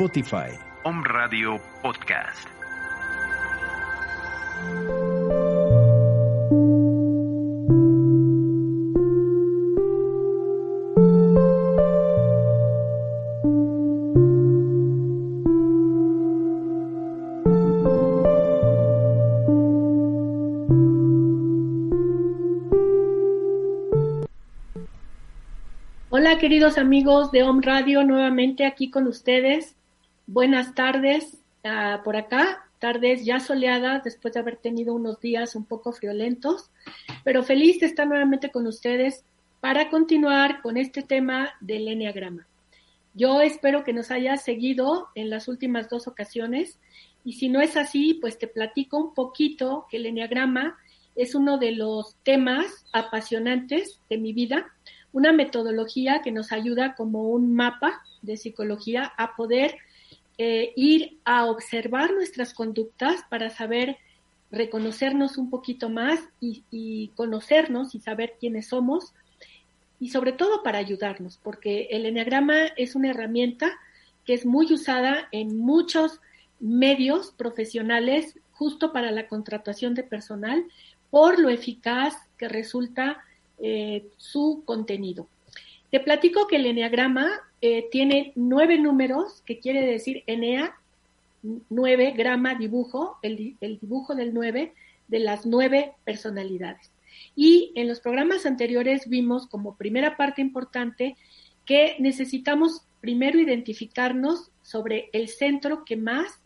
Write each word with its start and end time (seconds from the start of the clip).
Spotify. 0.00 0.48
Home 0.84 1.02
Radio 1.04 1.60
Podcast. 1.82 2.48
Hola 26.08 26.38
queridos 26.38 26.78
amigos 26.78 27.30
de 27.32 27.42
Home 27.42 27.60
Radio, 27.62 28.02
nuevamente 28.02 28.64
aquí 28.64 28.88
con 28.90 29.06
ustedes. 29.06 29.76
Buenas 30.32 30.76
tardes 30.76 31.38
uh, 31.64 32.04
por 32.04 32.14
acá, 32.14 32.64
tardes 32.78 33.24
ya 33.24 33.40
soleadas 33.40 34.04
después 34.04 34.32
de 34.32 34.38
haber 34.38 34.58
tenido 34.58 34.94
unos 34.94 35.18
días 35.18 35.56
un 35.56 35.64
poco 35.64 35.90
friolentos, 35.90 36.70
pero 37.24 37.42
feliz 37.42 37.80
de 37.80 37.86
estar 37.86 38.06
nuevamente 38.06 38.52
con 38.52 38.68
ustedes 38.68 39.24
para 39.58 39.90
continuar 39.90 40.62
con 40.62 40.76
este 40.76 41.02
tema 41.02 41.50
del 41.60 41.88
Enneagrama. 41.88 42.46
Yo 43.12 43.40
espero 43.40 43.82
que 43.82 43.92
nos 43.92 44.12
hayas 44.12 44.44
seguido 44.44 45.08
en 45.16 45.30
las 45.30 45.48
últimas 45.48 45.88
dos 45.88 46.06
ocasiones 46.06 46.78
y 47.24 47.32
si 47.32 47.48
no 47.48 47.60
es 47.60 47.76
así, 47.76 48.14
pues 48.14 48.38
te 48.38 48.46
platico 48.46 48.98
un 48.98 49.14
poquito 49.14 49.86
que 49.90 49.96
el 49.96 50.06
Enneagrama 50.06 50.78
es 51.16 51.34
uno 51.34 51.58
de 51.58 51.72
los 51.72 52.14
temas 52.22 52.86
apasionantes 52.92 53.98
de 54.08 54.18
mi 54.18 54.32
vida, 54.32 54.70
una 55.10 55.32
metodología 55.32 56.22
que 56.22 56.30
nos 56.30 56.52
ayuda 56.52 56.94
como 56.94 57.30
un 57.30 57.52
mapa 57.52 58.04
de 58.22 58.36
psicología 58.36 59.12
a 59.18 59.34
poder 59.34 59.74
eh, 60.42 60.72
ir 60.74 61.18
a 61.26 61.44
observar 61.44 62.14
nuestras 62.14 62.54
conductas 62.54 63.22
para 63.28 63.50
saber 63.50 63.98
reconocernos 64.50 65.36
un 65.36 65.50
poquito 65.50 65.90
más 65.90 66.18
y, 66.40 67.08
conocernos 67.14 67.94
y 67.94 68.00
saber 68.00 68.38
quiénes 68.40 68.68
somos 68.68 69.12
y 70.00 70.08
sobre 70.08 70.32
todo 70.32 70.62
para 70.62 70.78
ayudarnos, 70.78 71.38
porque 71.42 71.88
el 71.90 72.06
enneagrama 72.06 72.68
es 72.78 72.94
una 72.94 73.10
herramienta 73.10 73.70
que 74.24 74.32
es 74.32 74.46
muy 74.46 74.72
usada 74.72 75.28
en 75.30 75.58
muchos 75.58 76.22
medios 76.58 77.32
profesionales 77.32 78.38
justo 78.52 78.94
para 78.94 79.10
la 79.10 79.28
contratación 79.28 79.92
de 79.92 80.04
personal 80.04 80.64
por 81.10 81.38
lo 81.38 81.50
eficaz 81.50 82.14
que 82.38 82.48
resulta 82.48 83.22
eh, 83.58 84.08
su 84.16 84.62
contenido. 84.64 85.28
Te 85.90 86.00
platico 86.00 86.46
que 86.46 86.56
el 86.56 86.66
enneagrama 86.66 87.28
eh, 87.60 87.88
tiene 87.90 88.32
nueve 88.36 88.78
números, 88.78 89.42
que 89.44 89.58
quiere 89.58 89.84
decir 89.84 90.22
enea, 90.26 90.76
nueve, 91.68 92.12
grama, 92.16 92.54
dibujo, 92.54 93.18
el, 93.22 93.56
el 93.60 93.78
dibujo 93.80 94.14
del 94.14 94.32
nueve, 94.32 94.72
de 95.08 95.18
las 95.18 95.46
nueve 95.46 95.92
personalidades. 96.04 96.90
Y 97.34 97.72
en 97.74 97.88
los 97.88 98.00
programas 98.00 98.46
anteriores 98.46 99.08
vimos 99.08 99.46
como 99.46 99.74
primera 99.74 100.16
parte 100.16 100.40
importante 100.40 101.16
que 101.66 101.96
necesitamos 101.98 102.82
primero 103.00 103.38
identificarnos 103.38 104.50
sobre 104.62 105.08
el 105.12 105.28
centro 105.28 105.84
que 105.84 105.96
más 105.96 106.40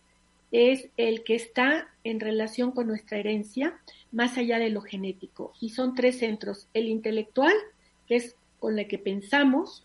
es 0.53 0.89
el 0.97 1.25
que 1.25 1.35
está 1.35 1.89
en 2.05 2.21
relación 2.21 2.71
con 2.71 2.87
nuestra 2.87 3.19
herencia, 3.19 3.77
más 4.13 4.39
allá 4.39 4.59
de 4.59 4.71
lo 4.71 4.81
genético. 4.81 5.53
Y 5.61 5.71
son 5.71 5.95
tres 5.95 6.19
centros, 6.19 6.69
el 6.75 6.89
intelectual, 6.89 7.55
que 8.07 8.17
es 8.17 8.37
con 8.65 8.79
el 8.79 8.89
que 8.89 8.99
pensamos, 8.99 9.85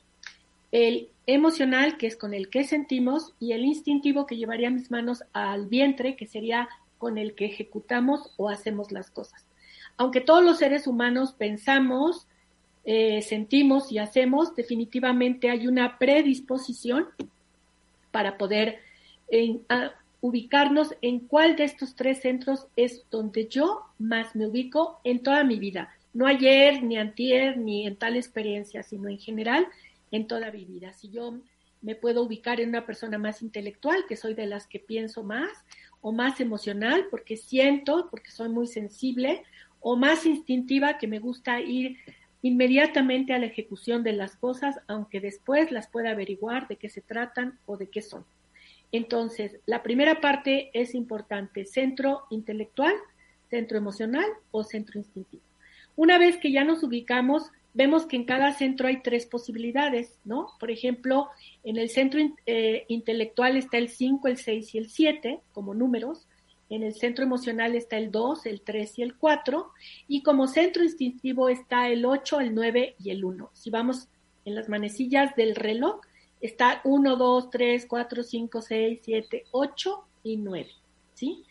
el 0.72 1.10
emocional, 1.26 1.98
que 1.98 2.08
es 2.08 2.16
con 2.16 2.34
el 2.34 2.50
que 2.50 2.64
sentimos, 2.64 3.34
y 3.38 3.52
el 3.52 3.66
instintivo, 3.66 4.26
que 4.26 4.38
llevaría 4.38 4.70
mis 4.70 4.90
manos 4.90 5.22
al 5.34 5.66
vientre, 5.66 6.16
que 6.16 6.28
sería 6.28 6.70
con 6.98 7.18
el 7.18 7.36
que 7.36 7.48
ejecutamos 7.48 8.34
o 8.38 8.48
hacemos 8.48 8.94
las 8.94 9.12
cosas. 9.12 9.46
Aunque 9.98 10.22
todos 10.22 10.46
los 10.46 10.60
seres 10.60 10.88
humanos 10.88 11.34
pensamos, 11.34 12.26
eh, 12.86 13.22
sentimos 13.22 13.92
y 13.92 13.98
hacemos, 13.98 14.56
definitivamente 14.56 15.50
hay 15.50 15.68
una 15.68 15.98
predisposición 15.98 17.10
para 18.12 18.38
poder 18.38 18.80
ubicarnos 20.22 20.96
en 21.02 21.20
cuál 21.20 21.58
de 21.58 21.66
estos 21.66 21.96
tres 21.96 22.22
centros 22.22 22.68
es 22.78 23.04
donde 23.12 23.50
yo 23.50 23.82
más 23.98 24.38
me 24.38 24.48
ubico 24.48 25.02
en 25.04 25.22
toda 25.22 25.44
mi 25.44 25.60
vida. 25.60 25.99
No 26.14 26.26
ayer, 26.26 26.84
ni 26.84 26.98
antier, 26.98 27.58
ni 27.58 27.86
en 27.86 27.96
tal 27.96 28.16
experiencia, 28.16 28.84
sino 28.84 29.10
en 29.10 29.20
general 29.20 29.68
en 30.12 30.28
toda 30.28 30.52
mi 30.52 30.66
vida. 30.66 30.94
Si 30.94 31.10
yo 31.10 31.40
me 31.82 31.96
puedo 31.96 32.24
ubicar 32.24 32.60
en 32.60 32.70
una 32.70 32.86
persona 32.86 33.18
más 33.18 33.42
intelectual, 33.42 34.06
que 34.08 34.18
soy 34.18 34.34
de 34.34 34.48
las 34.48 34.68
que 34.68 34.80
pienso 34.80 35.24
más, 35.24 35.50
o 36.02 36.12
más 36.12 36.40
emocional, 36.40 37.08
porque 37.12 37.38
siento, 37.38 38.08
porque 38.10 38.32
soy 38.32 38.50
muy 38.50 38.68
sensible, 38.68 39.44
o 39.82 39.96
más 39.96 40.26
instintiva, 40.26 40.98
que 40.98 41.08
me 41.08 41.20
gusta 41.20 41.60
ir 41.62 41.98
inmediatamente 42.42 43.34
a 43.34 43.40
la 43.40 43.46
ejecución 43.46 44.04
de 44.04 44.14
las 44.14 44.36
cosas, 44.36 44.80
aunque 44.88 45.20
después 45.20 45.72
las 45.72 45.88
pueda 45.88 46.12
averiguar 46.12 46.68
de 46.68 46.78
qué 46.78 46.90
se 46.90 47.02
tratan 47.02 47.60
o 47.66 47.78
de 47.78 47.90
qué 47.90 48.02
son. 48.02 48.26
Entonces, 48.92 49.60
la 49.66 49.84
primera 49.84 50.20
parte 50.20 50.72
es 50.74 50.96
importante, 50.96 51.66
centro 51.66 52.24
intelectual, 52.30 52.94
centro 53.50 53.78
emocional 53.78 54.26
o 54.52 54.64
centro 54.64 55.00
instintivo. 55.00 55.49
Una 56.00 56.18
vez 56.18 56.38
que 56.38 56.54
ya 56.54 56.64
nos 56.64 56.82
ubicamos, 56.82 57.52
vemos 57.74 58.06
que 58.06 58.16
en 58.16 58.24
cada 58.24 58.54
centro 58.54 58.88
hay 58.88 59.02
tres 59.02 59.26
posibilidades, 59.26 60.18
¿no? 60.24 60.48
Por 60.58 60.72
ejemplo, 60.72 61.28
en 61.66 61.76
el 61.76 61.90
centro 61.90 62.22
eh, 62.46 62.86
intelectual 62.88 63.58
está 63.58 63.80
el 63.80 63.90
5, 63.90 64.30
el 64.30 64.38
6 64.38 64.76
y 64.76 64.78
el 64.78 64.90
7 64.90 65.42
como 65.52 65.74
números, 65.74 66.26
en 66.70 66.84
el 66.84 66.94
centro 66.94 67.26
emocional 67.26 67.76
está 67.76 67.98
el 67.98 68.12
2, 68.12 68.46
el 68.46 68.62
3 68.62 69.00
y 69.00 69.02
el 69.02 69.18
4, 69.18 69.72
y 70.08 70.24
como 70.24 70.48
centro 70.48 70.86
instintivo 70.86 71.50
está 71.50 71.90
el 71.90 72.06
8, 72.06 72.40
el 72.40 72.56
9 72.56 72.96
y 72.98 73.10
el 73.10 73.26
1. 73.26 73.50
Si 73.52 73.70
vamos 73.70 74.08
en 74.46 74.56
las 74.56 74.70
manecillas 74.70 75.36
del 75.36 75.54
reloj, 75.54 76.00
está 76.40 76.80
1, 76.86 77.18
2, 77.18 77.50
3, 77.50 77.86
4, 77.90 78.24
5, 78.24 78.62
6, 78.62 79.00
7, 79.04 79.44
8 79.52 80.06
y 80.24 80.38
9, 80.38 80.70
¿sí? 81.14 81.44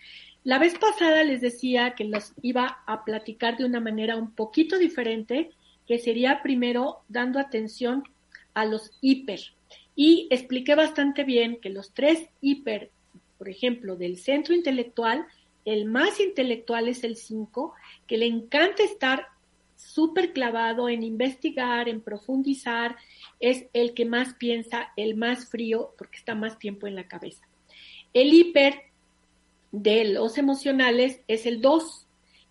La 0.45 0.59
vez 0.59 0.79
pasada 0.79 1.25
les 1.25 1.41
decía 1.41 1.95
que 1.95 2.05
los 2.05 2.33
iba 2.43 2.79
a 2.87 3.05
platicar 3.05 3.57
de 3.57 3.65
una 3.65 3.81
manera 3.81 4.17
un 4.17 4.31
poquito 4.31 4.79
diferente, 4.79 5.51
que 5.87 5.99
sería 5.99 6.43
primero 6.43 7.01
dando 7.09 7.39
atención 7.39 8.05
a 8.55 8.65
los 8.65 8.93
hiper. 9.01 9.41
Y 9.95 10.29
expliqué 10.31 10.75
bastante 10.75 11.25
bien 11.25 11.61
que 11.61 11.71
los 11.71 11.93
tres 11.93 12.29
hiper, 12.41 12.91
por 13.37 13.49
ejemplo, 13.49 13.97
del 13.97 14.17
centro 14.17 14.55
intelectual, 14.55 15.27
el 15.65 15.85
más 15.85 16.21
intelectual 16.21 16.89
es 16.89 17.05
el 17.05 17.17
5, 17.17 17.75
que 18.07 18.17
le 18.17 18.27
encanta 18.27 18.83
estar 18.83 19.27
súper 19.77 20.33
clavado 20.33 20.89
en 20.89 21.03
investigar, 21.03 21.89
en 21.89 22.01
profundizar, 22.01 22.97
es 23.39 23.67
el 23.73 23.95
que 23.95 24.05
más 24.05 24.35
piensa, 24.35 24.93
el 24.97 25.15
más 25.15 25.49
frío, 25.49 25.95
porque 25.99 26.17
está 26.17 26.35
más 26.35 26.59
tiempo 26.59 26.87
en 26.87 26.95
la 26.95 27.07
cabeza. 27.07 27.47
El 28.13 28.33
hiper 28.33 28.88
de 29.73 30.05
los 30.05 30.39
emocionales 30.39 31.21
es 31.29 31.47
el 31.47 31.61
2, 31.61 32.07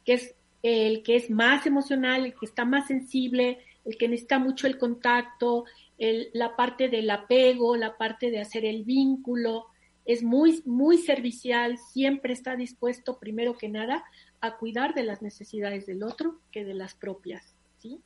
que 0.05 0.13
es 0.13 0.35
el 0.63 1.03
que 1.03 1.15
es 1.15 1.29
más 1.29 1.65
emocional, 1.65 2.25
el 2.25 2.33
que 2.33 2.45
está 2.45 2.65
más 2.65 2.87
sensible, 2.87 3.59
el 3.85 3.97
que 3.97 4.07
necesita 4.07 4.39
mucho 4.39 4.67
el 4.67 4.77
contacto, 4.77 5.65
la 5.97 6.55
parte 6.55 6.89
del 6.89 7.09
apego, 7.09 7.75
la 7.75 7.97
parte 7.97 8.31
de 8.31 8.39
hacer 8.39 8.65
el 8.65 8.83
vínculo, 8.83 9.67
es 10.05 10.23
muy, 10.23 10.61
muy 10.65 10.97
servicial, 10.97 11.77
siempre 11.77 12.33
está 12.33 12.55
dispuesto, 12.55 13.19
primero 13.19 13.57
que 13.57 13.67
nada, 13.67 14.05
a 14.39 14.57
cuidar 14.57 14.93
de 14.93 15.03
las 15.03 15.21
necesidades 15.21 15.85
del 15.85 16.03
otro 16.03 16.39
que 16.51 16.63
de 16.63 16.73
las 16.73 16.95
propias, 16.95 17.53
¿sí? 17.79 17.99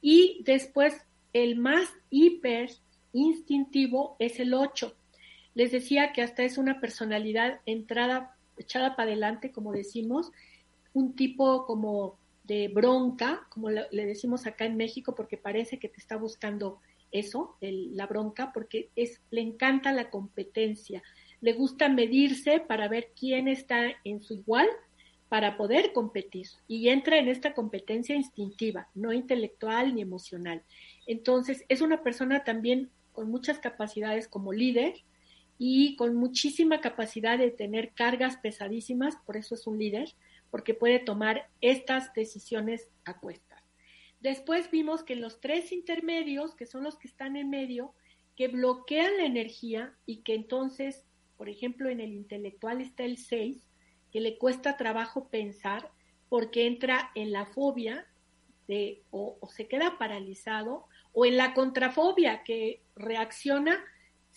Y 0.00 0.42
después, 0.44 0.94
el 1.32 1.56
más 1.56 1.88
hiper 2.10 2.70
instintivo 3.12 4.16
es 4.18 4.40
el 4.40 4.54
8. 4.54 4.94
Les 5.54 5.72
decía 5.72 6.12
que 6.12 6.22
hasta 6.22 6.42
es 6.42 6.58
una 6.58 6.80
personalidad 6.80 7.60
entrada, 7.66 8.36
echada 8.58 8.96
para 8.96 9.10
adelante, 9.10 9.52
como 9.52 9.72
decimos, 9.72 10.32
un 10.92 11.14
tipo 11.14 11.66
como 11.66 12.18
de 12.44 12.68
bronca, 12.68 13.46
como 13.50 13.70
le 13.70 14.06
decimos 14.06 14.46
acá 14.46 14.64
en 14.64 14.76
México, 14.76 15.14
porque 15.14 15.36
parece 15.36 15.78
que 15.78 15.88
te 15.88 16.00
está 16.00 16.16
buscando 16.16 16.80
eso, 17.12 17.56
la 17.60 18.06
bronca, 18.06 18.52
porque 18.52 18.90
es, 18.96 19.20
le 19.30 19.40
encanta 19.40 19.92
la 19.92 20.10
competencia, 20.10 21.02
le 21.40 21.52
gusta 21.52 21.88
medirse 21.88 22.60
para 22.60 22.88
ver 22.88 23.12
quién 23.18 23.48
está 23.48 23.92
en 24.04 24.22
su 24.22 24.34
igual 24.34 24.68
para 25.28 25.56
poder 25.56 25.92
competir 25.92 26.46
y 26.66 26.88
entra 26.88 27.18
en 27.18 27.28
esta 27.28 27.52
competencia 27.52 28.16
instintiva, 28.16 28.88
no 28.94 29.12
intelectual 29.12 29.94
ni 29.94 30.00
emocional. 30.00 30.62
Entonces, 31.06 31.64
es 31.68 31.80
una 31.80 32.02
persona 32.02 32.44
también 32.44 32.90
con 33.12 33.30
muchas 33.30 33.58
capacidades 33.58 34.26
como 34.26 34.52
líder 34.52 34.94
y 35.58 35.96
con 35.96 36.14
muchísima 36.14 36.80
capacidad 36.80 37.36
de 37.36 37.50
tener 37.50 37.92
cargas 37.92 38.36
pesadísimas, 38.36 39.16
por 39.26 39.36
eso 39.36 39.56
es 39.56 39.66
un 39.66 39.78
líder, 39.78 40.14
porque 40.50 40.72
puede 40.72 41.00
tomar 41.00 41.50
estas 41.60 42.12
decisiones 42.14 42.88
a 43.04 43.18
cuestas. 43.18 43.62
Después 44.20 44.70
vimos 44.70 45.02
que 45.02 45.16
los 45.16 45.40
tres 45.40 45.72
intermedios, 45.72 46.54
que 46.54 46.66
son 46.66 46.84
los 46.84 46.96
que 46.96 47.08
están 47.08 47.36
en 47.36 47.50
medio, 47.50 47.92
que 48.36 48.48
bloquean 48.48 49.16
la 49.16 49.24
energía 49.24 49.94
y 50.06 50.18
que 50.18 50.34
entonces, 50.34 51.04
por 51.36 51.48
ejemplo, 51.48 51.88
en 51.88 52.00
el 52.00 52.12
intelectual 52.12 52.80
está 52.80 53.02
el 53.04 53.18
6, 53.18 53.68
que 54.12 54.20
le 54.20 54.38
cuesta 54.38 54.76
trabajo 54.76 55.28
pensar 55.28 55.90
porque 56.28 56.66
entra 56.66 57.10
en 57.14 57.32
la 57.32 57.46
fobia 57.46 58.06
de, 58.68 59.02
o, 59.10 59.38
o 59.40 59.48
se 59.48 59.66
queda 59.66 59.98
paralizado 59.98 60.86
o 61.12 61.26
en 61.26 61.36
la 61.36 61.54
contrafobia 61.54 62.42
que 62.44 62.82
reacciona 62.94 63.84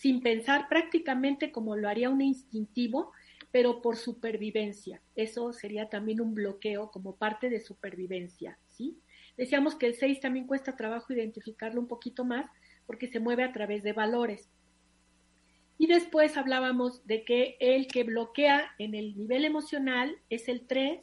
sin 0.02 0.20
pensar 0.20 0.68
prácticamente 0.68 1.52
como 1.52 1.76
lo 1.76 1.88
haría 1.88 2.10
un 2.10 2.22
instintivo, 2.22 3.12
pero 3.52 3.80
por 3.80 3.96
supervivencia. 3.96 5.00
Eso 5.14 5.52
sería 5.52 5.88
también 5.88 6.20
un 6.20 6.34
bloqueo 6.34 6.90
como 6.90 7.14
parte 7.14 7.48
de 7.48 7.60
supervivencia, 7.60 8.58
¿sí? 8.66 8.98
Decíamos 9.36 9.76
que 9.76 9.86
el 9.86 9.94
6 9.94 10.18
también 10.18 10.48
cuesta 10.48 10.74
trabajo 10.74 11.12
identificarlo 11.12 11.80
un 11.80 11.86
poquito 11.86 12.24
más 12.24 12.50
porque 12.84 13.06
se 13.06 13.20
mueve 13.20 13.44
a 13.44 13.52
través 13.52 13.84
de 13.84 13.92
valores. 13.92 14.50
Y 15.78 15.86
después 15.86 16.36
hablábamos 16.36 17.06
de 17.06 17.22
que 17.22 17.56
el 17.60 17.86
que 17.86 18.02
bloquea 18.02 18.72
en 18.80 18.96
el 18.96 19.16
nivel 19.16 19.44
emocional 19.44 20.16
es 20.30 20.48
el 20.48 20.66
3, 20.66 21.00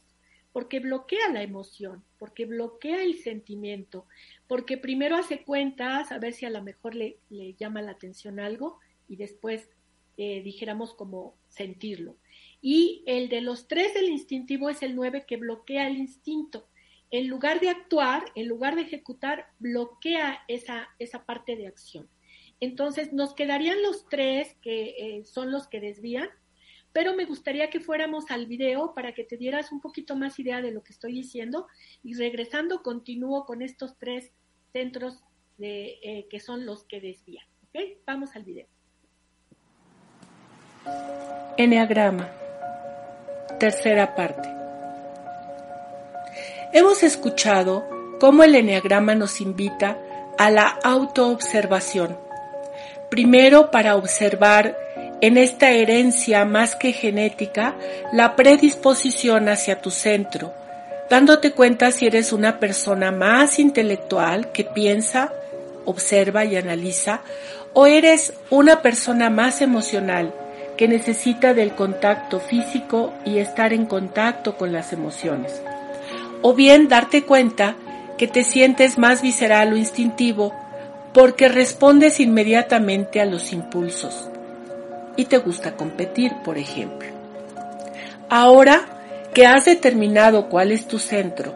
porque 0.51 0.81
bloquea 0.81 1.29
la 1.31 1.41
emoción, 1.41 2.03
porque 2.17 2.45
bloquea 2.45 3.01
el 3.03 3.15
sentimiento, 3.19 4.07
porque 4.45 4.77
primero 4.77 5.15
hace 5.15 5.45
cuentas 5.45 6.11
a 6.11 6.17
ver 6.17 6.33
si 6.33 6.45
a 6.45 6.49
lo 6.49 6.61
mejor 6.61 6.95
le, 6.95 7.19
le 7.29 7.53
llama 7.53 7.81
la 7.81 7.91
atención 7.91 8.41
algo 8.41 8.77
y 9.09 9.17
después 9.17 9.69
eh, 10.17 10.41
dijéramos 10.43 10.93
como 10.93 11.35
sentirlo. 11.47 12.17
Y 12.61 13.03
el 13.05 13.29
de 13.29 13.41
los 13.41 13.67
tres, 13.67 13.95
el 13.95 14.09
instintivo, 14.09 14.69
es 14.69 14.83
el 14.83 14.95
9 14.95 15.25
que 15.27 15.37
bloquea 15.37 15.87
el 15.87 15.97
instinto. 15.97 16.67
En 17.11 17.27
lugar 17.27 17.59
de 17.59 17.69
actuar, 17.69 18.25
en 18.35 18.47
lugar 18.47 18.75
de 18.75 18.83
ejecutar, 18.83 19.47
bloquea 19.59 20.43
esa, 20.47 20.89
esa 20.99 21.25
parte 21.25 21.55
de 21.55 21.67
acción. 21.67 22.07
Entonces, 22.59 23.13
nos 23.13 23.33
quedarían 23.33 23.81
los 23.81 24.07
tres 24.09 24.55
que 24.61 24.95
eh, 24.99 25.25
son 25.25 25.51
los 25.51 25.67
que 25.67 25.79
desvían, 25.79 26.29
pero 26.91 27.15
me 27.15 27.25
gustaría 27.25 27.69
que 27.69 27.79
fuéramos 27.79 28.29
al 28.29 28.45
video 28.45 28.93
para 28.93 29.13
que 29.13 29.23
te 29.23 29.37
dieras 29.37 29.71
un 29.71 29.79
poquito 29.79 30.15
más 30.15 30.37
idea 30.39 30.61
de 30.61 30.71
lo 30.71 30.83
que 30.83 30.91
estoy 30.91 31.13
diciendo 31.13 31.67
y 32.03 32.15
regresando 32.15 32.83
continúo 32.83 33.45
con 33.45 33.61
estos 33.61 33.97
tres 33.97 34.33
centros 34.73 35.23
de, 35.57 35.99
eh, 36.03 36.27
que 36.29 36.39
son 36.39 36.65
los 36.65 36.83
que 36.83 36.99
desvían. 36.99 37.45
Vamos 38.05 38.35
al 38.35 38.43
video. 38.43 38.78
Enneagrama. 41.57 42.29
Tercera 43.59 44.15
parte. 44.15 44.49
Hemos 46.71 47.03
escuchado 47.03 47.85
cómo 48.19 48.43
el 48.43 48.55
enneagrama 48.55 49.15
nos 49.15 49.41
invita 49.41 49.97
a 50.37 50.49
la 50.51 50.67
autoobservación. 50.67 52.17
Primero 53.09 53.71
para 53.71 53.95
observar 53.95 54.77
en 55.21 55.37
esta 55.37 55.71
herencia 55.71 56.45
más 56.45 56.75
que 56.75 56.93
genética 56.93 57.75
la 58.13 58.35
predisposición 58.37 59.49
hacia 59.49 59.81
tu 59.81 59.91
centro, 59.91 60.53
dándote 61.09 61.51
cuenta 61.51 61.91
si 61.91 62.05
eres 62.05 62.31
una 62.31 62.59
persona 62.59 63.11
más 63.11 63.59
intelectual 63.59 64.53
que 64.53 64.63
piensa, 64.63 65.33
observa 65.83 66.45
y 66.45 66.55
analiza, 66.55 67.21
o 67.73 67.85
eres 67.85 68.33
una 68.49 68.81
persona 68.81 69.29
más 69.29 69.61
emocional 69.61 70.33
que 70.79 70.87
necesita 70.87 71.53
del 71.53 71.75
contacto 71.75 72.39
físico 72.39 73.13
y 73.25 73.39
estar 73.39 73.73
en 73.73 73.85
contacto 73.85 74.55
con 74.55 74.71
las 74.71 74.93
emociones 74.93 75.61
o 76.41 76.53
bien 76.53 76.87
darte 76.87 77.23
cuenta 77.23 77.75
que 78.17 78.29
te 78.29 78.45
sientes 78.45 78.97
más 78.97 79.21
visceral 79.21 79.73
o 79.73 79.75
instintivo 79.75 80.55
porque 81.11 81.49
respondes 81.49 82.21
inmediatamente 82.21 83.19
a 83.19 83.25
los 83.25 83.51
impulsos 83.51 84.29
y 85.17 85.25
te 85.25 85.39
gusta 85.39 85.75
competir, 85.75 86.31
por 86.45 86.57
ejemplo. 86.57 87.09
Ahora 88.29 88.79
que 89.33 89.45
has 89.45 89.65
determinado 89.65 90.47
cuál 90.47 90.71
es 90.71 90.87
tu 90.87 90.97
centro 90.97 91.55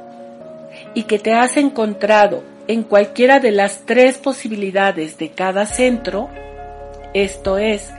y 0.96 1.04
que 1.04 1.18
te 1.18 1.32
has 1.32 1.56
encontrado 1.56 2.44
en 2.68 2.84
cualquiera 2.84 3.40
de 3.40 3.52
las 3.52 3.86
tres 3.86 4.18
posibilidades 4.18 5.18
de 5.18 5.30
cada 5.30 5.66
centro, 5.66 6.28
esto 7.14 7.58
es, 7.58 7.90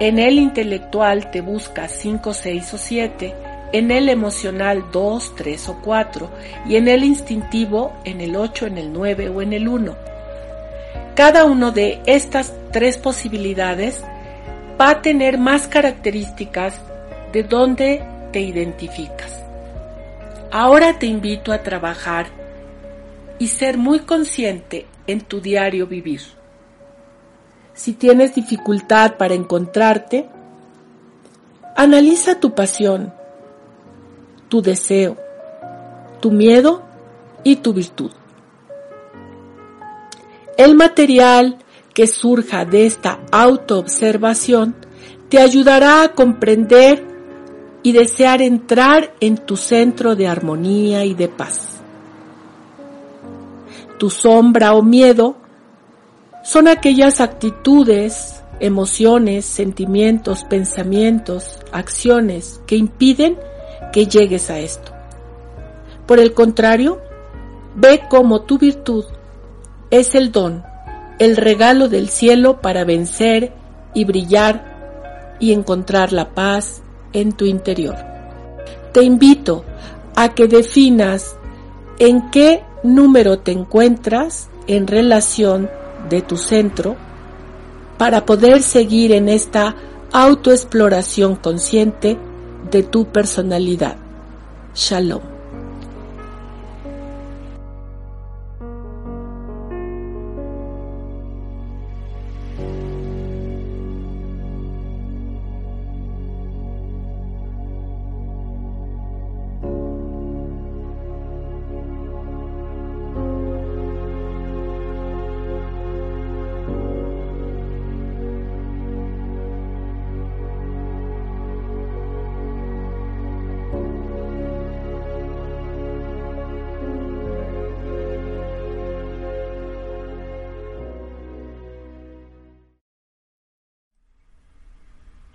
en 0.00 0.18
el 0.18 0.38
intelectual 0.38 1.30
te 1.30 1.40
buscas 1.40 1.92
5, 1.92 2.34
6 2.34 2.74
o 2.74 2.78
7, 2.78 3.34
en 3.72 3.90
el 3.90 4.08
emocional 4.08 4.84
2, 4.92 5.34
3 5.36 5.68
o 5.68 5.80
4 5.82 6.30
y 6.66 6.76
en 6.76 6.88
el 6.88 7.04
instintivo 7.04 7.92
en 8.04 8.20
el 8.20 8.36
8, 8.36 8.66
en 8.66 8.78
el 8.78 8.92
9 8.92 9.28
o 9.28 9.42
en 9.42 9.52
el 9.52 9.68
1. 9.68 9.96
Cada 11.14 11.44
uno 11.44 11.72
de 11.72 12.00
estas 12.06 12.54
tres 12.70 12.96
posibilidades 12.96 14.02
va 14.80 14.90
a 14.90 15.02
tener 15.02 15.36
más 15.36 15.66
características 15.66 16.80
de 17.32 17.42
donde 17.42 18.02
te 18.32 18.40
identificas. 18.40 19.42
Ahora 20.50 20.98
te 20.98 21.06
invito 21.06 21.52
a 21.52 21.62
trabajar 21.62 22.26
y 23.38 23.48
ser 23.48 23.76
muy 23.76 24.00
consciente 24.00 24.86
en 25.06 25.20
tu 25.20 25.40
diario 25.40 25.86
vivir. 25.86 26.37
Si 27.78 27.92
tienes 27.92 28.34
dificultad 28.34 29.16
para 29.18 29.34
encontrarte, 29.34 30.28
analiza 31.76 32.40
tu 32.40 32.52
pasión 32.52 33.12
tu 34.48 34.62
deseo, 34.62 35.16
tu 36.20 36.30
miedo 36.30 36.82
y 37.44 37.56
tu 37.56 37.72
virtud. 37.72 38.10
El 40.56 40.74
material 40.74 41.58
que 41.94 42.06
surja 42.06 42.64
de 42.64 42.86
esta 42.86 43.20
autoobservación 43.30 44.74
te 45.28 45.38
ayudará 45.38 46.02
a 46.02 46.12
comprender 46.14 47.06
y 47.82 47.92
desear 47.92 48.42
entrar 48.42 49.14
en 49.20 49.36
tu 49.36 49.56
centro 49.56 50.16
de 50.16 50.26
armonía 50.26 51.04
y 51.04 51.14
de 51.14 51.28
paz. 51.28 51.76
Tu 53.98 54.10
sombra 54.10 54.74
o 54.74 54.82
miedo 54.82 55.36
son 56.48 56.66
aquellas 56.66 57.20
actitudes, 57.20 58.42
emociones, 58.58 59.44
sentimientos, 59.44 60.44
pensamientos, 60.44 61.58
acciones 61.72 62.62
que 62.66 62.74
impiden 62.74 63.36
que 63.92 64.06
llegues 64.06 64.48
a 64.48 64.58
esto. 64.58 64.92
Por 66.06 66.18
el 66.18 66.32
contrario, 66.32 67.02
ve 67.74 68.00
como 68.08 68.44
tu 68.44 68.56
virtud 68.56 69.04
es 69.90 70.14
el 70.14 70.32
don 70.32 70.64
el 71.18 71.36
regalo 71.36 71.90
del 71.90 72.08
cielo 72.08 72.62
para 72.62 72.84
vencer 72.84 73.52
y 73.92 74.06
brillar 74.06 75.36
y 75.40 75.52
encontrar 75.52 76.14
la 76.14 76.30
paz 76.30 76.80
en 77.12 77.32
tu 77.32 77.44
interior. 77.44 77.96
Te 78.92 79.02
invito 79.02 79.66
a 80.16 80.30
que 80.30 80.48
definas 80.48 81.36
en 81.98 82.30
qué 82.30 82.64
número 82.82 83.40
te 83.40 83.52
encuentras 83.52 84.48
en 84.66 84.86
relación 84.86 85.68
de 86.08 86.22
tu 86.22 86.36
centro 86.36 86.96
para 87.96 88.24
poder 88.24 88.62
seguir 88.62 89.12
en 89.12 89.28
esta 89.28 89.74
autoexploración 90.12 91.36
consciente 91.36 92.16
de 92.70 92.82
tu 92.82 93.06
personalidad. 93.06 93.96
Shalom. 94.74 95.37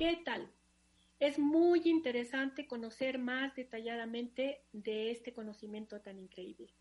¿Qué 0.03 0.17
tal? 0.25 0.51
Es 1.17 1.39
muy 1.39 1.83
interesante 1.86 2.67
conocer 2.67 3.19
más 3.19 3.55
detalladamente 3.55 4.60
de 4.74 5.12
este 5.12 5.31
conocimiento 5.31 6.01
tan 6.01 6.19
increíble. 6.19 6.74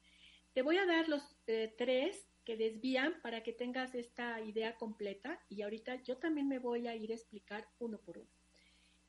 Te 0.54 0.62
voy 0.62 0.76
a 0.78 0.86
dar 0.86 1.08
los 1.08 1.22
eh, 1.46 1.72
tres 1.78 2.26
que 2.44 2.56
desvían 2.56 3.14
para 3.22 3.44
que 3.44 3.52
tengas 3.52 3.94
esta 3.94 4.40
idea 4.40 4.76
completa 4.76 5.40
y 5.48 5.62
ahorita 5.62 6.02
yo 6.02 6.16
también 6.16 6.48
me 6.48 6.58
voy 6.58 6.88
a 6.88 6.96
ir 6.96 7.12
a 7.12 7.14
explicar 7.14 7.68
uno 7.78 8.00
por 8.00 8.18
uno. 8.18 8.30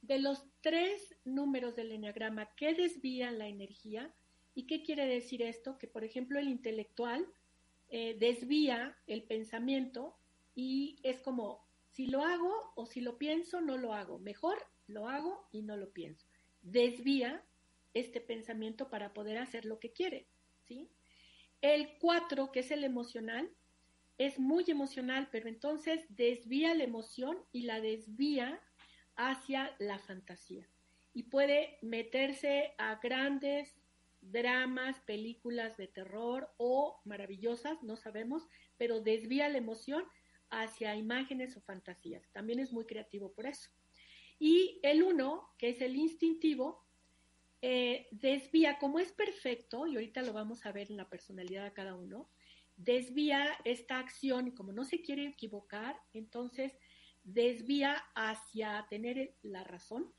De 0.04 0.20
los 0.20 0.46
tres 0.62 1.18
números 1.26 1.76
del 1.76 1.92
enneagrama 1.92 2.54
que 2.56 2.76
desvían 2.76 3.40
la 3.40 3.48
energía, 3.48 4.14
¿y 4.54 4.68
qué 4.68 4.84
quiere 4.84 5.08
decir 5.08 5.42
esto? 5.42 5.80
Que 5.80 5.88
por 5.88 6.04
ejemplo 6.04 6.38
el 6.38 6.50
intelectual 6.50 7.26
eh, 7.90 8.16
desvía 8.20 8.96
el 9.08 9.24
pensamiento 9.24 10.16
y 10.54 11.00
es 11.02 11.20
como 11.20 11.66
si 11.94 12.08
lo 12.08 12.24
hago 12.24 12.74
o 12.76 12.86
si 12.86 13.02
lo 13.02 13.18
pienso, 13.18 13.62
no 13.62 13.78
lo 13.78 13.94
hago. 13.94 14.20
Mejor 14.20 14.58
lo 14.88 15.08
hago 15.08 15.48
y 15.52 15.62
no 15.62 15.78
lo 15.78 15.92
pienso. 15.94 16.28
Desvía 16.62 17.44
este 17.94 18.20
pensamiento 18.20 18.90
para 18.90 19.14
poder 19.14 19.38
hacer 19.38 19.66
lo 19.66 19.80
que 19.80 19.92
quiere, 19.92 20.28
¿sí? 20.68 20.90
El 21.62 21.98
cuatro, 22.00 22.52
que 22.52 22.62
es 22.62 22.72
el 22.72 22.84
emocional, 22.84 23.50
es 24.18 24.40
muy 24.40 24.66
emocional, 24.68 25.30
pero 25.32 25.48
entonces 25.48 26.04
desvía 26.10 26.74
la 26.74 26.84
emoción 26.84 27.38
y 27.52 27.62
la 27.64 27.80
desvía 27.80 28.60
hacia 29.16 29.76
la 29.80 30.00
fantasía. 30.00 30.68
Y 31.14 31.24
puede 31.24 31.78
meterse 31.84 32.74
a 32.80 32.96
grandes 32.96 33.80
dramas, 34.22 35.00
películas 35.02 35.78
de 35.78 35.88
terror 35.88 36.52
o 36.58 37.02
maravillosas, 37.06 37.84
no 37.84 37.98
sabemos, 37.98 38.48
pero 38.78 39.02
desvía 39.02 39.48
la 39.50 39.58
emoción 39.60 40.04
hacia 40.62 40.96
imágenes 40.96 41.56
o 41.58 41.62
fantasías. 41.62 42.30
También 42.32 42.60
es 42.60 42.72
muy 42.72 42.86
creativo 42.86 43.32
por 43.34 43.46
eso. 43.46 43.70
Y 44.40 44.80
el 44.84 45.04
uno, 45.04 45.50
que 45.58 45.70
es 45.70 45.82
el 45.82 45.96
instintivo, 45.96 46.86
eh, 47.62 48.08
desvía, 48.12 48.78
como 48.78 49.00
es 49.00 49.12
perfecto, 49.12 49.88
y 49.88 49.96
ahorita 49.96 50.22
lo 50.22 50.34
vamos 50.34 50.66
a 50.66 50.72
ver 50.72 50.92
en 50.92 50.98
la 50.98 51.10
personalidad 51.10 51.64
de 51.64 51.74
cada 51.74 51.96
uno, 51.96 52.30
desvía 52.76 53.48
esta 53.64 54.00
acción, 54.00 54.52
como 54.52 54.72
no 54.72 54.84
se 54.84 55.02
quiere 55.02 55.28
equivocar, 55.28 56.00
entonces 56.14 56.74
desvía 57.24 57.96
hacia 58.16 58.86
tener 58.90 59.36
la 59.44 59.64
razón 59.64 60.14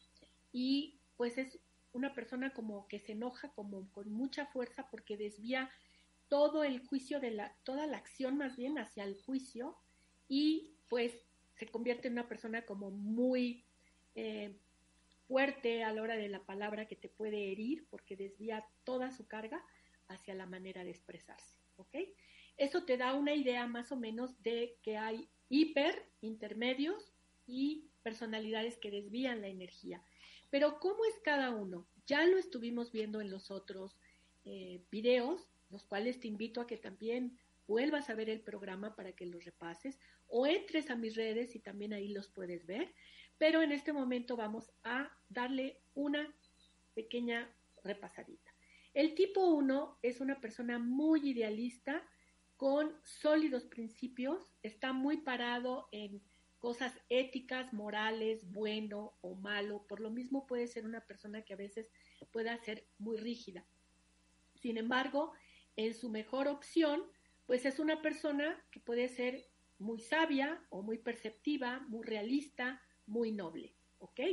y 0.53 1.01
pues 1.17 1.37
es 1.37 1.61
una 1.93 2.15
persona 2.15 2.55
como 2.55 2.89
que 2.89 2.99
se 2.99 3.13
enoja 3.13 3.53
como 3.53 3.91
con 3.93 4.11
mucha 4.11 4.47
fuerza 4.47 4.89
porque 4.91 5.17
desvía 5.17 5.71
todo 6.29 6.65
el 6.65 6.81
juicio 6.87 7.21
de 7.21 7.31
la, 7.31 7.55
toda 7.65 7.87
la 7.87 7.99
acción 7.99 8.39
más 8.39 8.57
bien 8.57 8.79
hacia 8.79 9.05
el 9.05 9.21
juicio 9.21 9.77
y 10.35 10.75
pues 10.89 11.13
se 11.55 11.69
convierte 11.69 12.09
en 12.09 12.15
una 12.15 12.27
persona 12.27 12.67
como 12.67 12.91
muy 12.91 13.65
eh, 14.17 14.59
fuerte 15.29 15.85
a 15.85 15.93
la 15.93 16.03
hora 16.03 16.17
de 16.17 16.29
la 16.29 16.45
palabra 16.45 16.89
que 16.89 16.97
te 16.97 17.09
puede 17.09 17.53
herir 17.53 17.87
porque 17.89 18.17
desvía 18.17 18.67
toda 18.83 19.13
su 19.13 19.29
carga 19.29 19.65
hacia 20.09 20.35
la 20.35 20.47
manera 20.47 20.83
de 20.83 20.91
expresarse, 20.91 21.57
¿ok? 21.77 21.95
Eso 22.57 22.85
te 22.85 22.97
da 22.97 23.15
una 23.15 23.33
idea 23.33 23.65
más 23.69 23.93
o 23.93 23.97
menos 23.97 24.43
de 24.43 24.77
que 24.83 24.99
hay 24.99 25.29
hiper, 25.49 26.05
intermedios 26.21 27.13
y 27.47 27.93
personalidades 28.03 28.77
que 28.79 28.91
desvían 28.91 29.41
la 29.41 29.47
energía. 29.47 30.03
Pero 30.51 30.81
¿cómo 30.81 31.05
es 31.05 31.15
cada 31.23 31.51
uno? 31.51 31.87
Ya 32.09 32.27
lo 32.27 32.39
estuvimos 32.39 32.91
viendo 32.91 33.21
en 33.21 33.31
los 33.31 33.53
otros 33.53 33.97
eh, 34.45 34.83
videos, 34.91 35.49
los 35.71 35.85
cuales 35.85 36.19
te 36.19 36.27
invito 36.27 36.61
a 36.61 36.67
que 36.67 36.77
también 36.77 37.39
vuelvas 37.67 38.11
a 38.11 38.15
ver 38.15 38.29
el 38.31 38.41
programa 38.41 38.95
para 38.95 39.13
que 39.13 39.27
los 39.27 39.45
repases 39.45 39.99
o 40.37 40.49
entres 40.49 40.91
a 40.91 40.97
mis 40.97 41.15
redes 41.15 41.55
y 41.55 41.61
también 41.61 41.93
ahí 41.93 42.09
los 42.09 42.27
puedes 42.27 42.67
ver. 42.67 42.93
Pero 43.39 43.63
en 43.63 43.71
este 43.71 43.93
momento 43.93 44.37
vamos 44.37 44.69
a 44.83 45.09
darle 45.29 45.79
una 45.95 46.35
pequeña 46.93 47.49
repasadita. 47.85 48.53
El 48.95 49.15
tipo 49.15 49.47
1 49.47 50.01
es 50.03 50.21
una 50.21 50.41
persona 50.41 50.81
muy 50.81 51.31
idealista, 51.31 52.03
con 52.57 52.97
sólidos 53.05 53.65
principios, 53.67 54.53
está 54.65 54.93
muy 54.93 55.19
parado 55.19 55.89
en 55.93 56.21
cosas 56.59 56.99
éticas, 57.09 57.73
morales, 57.73 58.51
bueno 58.51 59.17
o 59.21 59.37
malo. 59.37 59.87
Por 59.87 60.01
lo 60.01 60.11
mismo 60.11 60.49
puede 60.49 60.67
ser 60.67 60.85
una 60.85 61.03
persona 61.03 61.43
que 61.43 61.53
a 61.53 61.59
veces 61.59 61.93
pueda 62.33 62.59
ser 62.59 62.89
muy 62.99 63.19
rígida. 63.19 63.65
Sin 64.57 64.79
embargo, 64.79 65.33
en 65.77 65.95
su 65.95 66.11
mejor 66.11 66.49
opción, 66.49 67.05
pues 67.47 67.67
es 67.67 67.79
una 67.79 68.03
persona 68.03 68.61
que 68.73 68.81
puede 68.81 69.09
ser 69.09 69.54
muy 69.79 70.01
sabia 70.01 70.65
o 70.71 70.83
muy 70.83 70.99
perceptiva, 70.99 71.81
muy 71.89 72.05
realista, 72.05 72.81
muy 73.07 73.33
noble. 73.33 73.75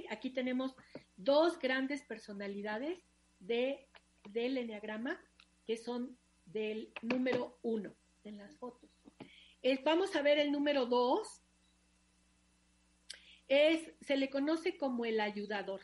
Aquí 0.10 0.31
tenemos 0.31 0.75
dos 1.15 1.57
grandes 1.60 2.03
personalidades 2.03 3.00
de, 3.39 3.88
del 4.29 4.57
enneagrama 4.57 5.19
que 5.65 5.77
son 5.77 6.17
del 6.45 6.91
número 7.01 7.57
uno 7.62 7.95
en 8.24 8.38
las 8.38 8.57
fotos. 8.57 8.89
vamos 9.83 10.15
a 10.15 10.21
ver 10.21 10.39
el 10.39 10.51
número 10.51 10.86
dos. 10.86 11.41
Es, 13.48 13.93
se 14.01 14.17
le 14.17 14.29
conoce 14.29 14.77
como 14.77 15.05
el 15.05 15.19
ayudador. 15.19 15.81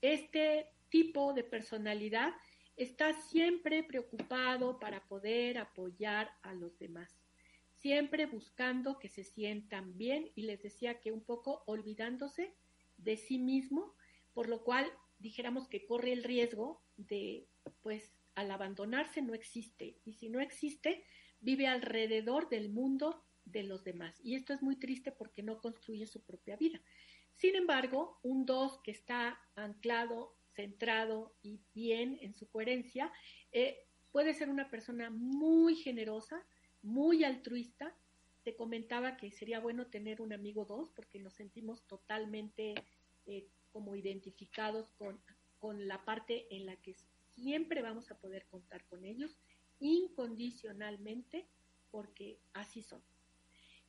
Este 0.00 0.68
tipo 0.88 1.32
de 1.32 1.44
personalidad 1.44 2.32
está 2.76 3.12
siempre 3.12 3.82
preocupado 3.82 4.78
para 4.78 5.06
poder 5.06 5.58
apoyar 5.58 6.30
a 6.42 6.54
los 6.54 6.78
demás, 6.78 7.14
siempre 7.80 8.26
buscando 8.26 8.98
que 8.98 9.08
se 9.08 9.24
sientan 9.24 9.96
bien 9.96 10.30
y 10.34 10.42
les 10.42 10.62
decía 10.62 11.00
que 11.00 11.12
un 11.12 11.22
poco 11.22 11.62
olvidándose 11.66 12.54
de 12.96 13.16
sí 13.16 13.38
mismo, 13.38 13.94
por 14.32 14.48
lo 14.48 14.62
cual 14.62 14.90
dijéramos 15.18 15.68
que 15.68 15.86
corre 15.86 16.12
el 16.12 16.24
riesgo 16.24 16.82
de, 16.96 17.48
pues, 17.82 18.12
al 18.34 18.50
abandonarse 18.50 19.22
no 19.22 19.34
existe 19.34 19.98
y 20.04 20.14
si 20.14 20.28
no 20.28 20.40
existe, 20.40 21.04
vive 21.40 21.66
alrededor 21.66 22.48
del 22.48 22.70
mundo 22.70 23.24
de 23.44 23.64
los 23.64 23.82
demás. 23.84 24.18
Y 24.22 24.34
esto 24.34 24.52
es 24.52 24.62
muy 24.62 24.76
triste 24.76 25.12
porque 25.12 25.42
no 25.42 25.58
construye 25.58 26.06
su 26.06 26.22
propia 26.22 26.56
vida. 26.56 26.80
Sin 27.34 27.56
embargo, 27.56 28.18
un 28.22 28.44
dos 28.44 28.80
que 28.82 28.90
está 28.90 29.40
anclado 29.54 30.36
centrado 30.54 31.34
y 31.42 31.60
bien 31.74 32.18
en 32.20 32.34
su 32.34 32.48
coherencia, 32.50 33.12
eh, 33.52 33.78
puede 34.12 34.34
ser 34.34 34.50
una 34.50 34.68
persona 34.68 35.10
muy 35.10 35.76
generosa, 35.76 36.44
muy 36.82 37.24
altruista. 37.24 37.94
Te 38.42 38.56
comentaba 38.56 39.16
que 39.16 39.30
sería 39.30 39.60
bueno 39.60 39.86
tener 39.86 40.20
un 40.20 40.32
amigo 40.32 40.64
dos 40.64 40.90
porque 40.94 41.18
nos 41.18 41.34
sentimos 41.34 41.86
totalmente 41.86 42.74
eh, 43.26 43.46
como 43.72 43.96
identificados 43.96 44.90
con, 44.92 45.20
con 45.58 45.86
la 45.86 46.04
parte 46.04 46.46
en 46.54 46.66
la 46.66 46.76
que 46.76 46.94
siempre 47.34 47.82
vamos 47.82 48.10
a 48.10 48.18
poder 48.18 48.46
contar 48.46 48.84
con 48.86 49.04
ellos 49.04 49.38
incondicionalmente 49.78 51.48
porque 51.90 52.38
así 52.52 52.82
son. 52.82 53.02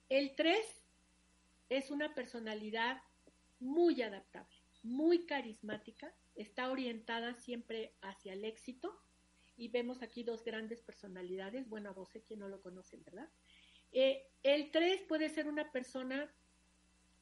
El 0.10 0.36
3 0.36 0.60
es 1.70 1.92
una 1.92 2.14
personalidad 2.14 3.02
muy 3.60 4.02
adaptable, 4.02 4.56
muy 4.84 5.26
carismática, 5.26 6.14
está 6.36 6.70
orientada 6.72 7.36
siempre 7.36 7.94
hacia 8.02 8.34
el 8.34 8.44
éxito 8.44 9.00
y 9.62 9.68
vemos 9.68 10.02
aquí 10.02 10.24
dos 10.24 10.44
grandes 10.44 10.82
personalidades, 10.82 11.70
bueno, 11.70 11.92
a 11.92 11.94
vos 11.94 12.10
quien 12.28 12.40
no 12.40 12.50
lo 12.50 12.64
conocen, 12.64 13.04
¿verdad? 13.04 13.30
Eh, 13.92 14.26
el 14.42 14.72
3 14.72 15.04
puede 15.04 15.30
ser 15.30 15.48
una 15.48 15.72
persona 15.72 16.34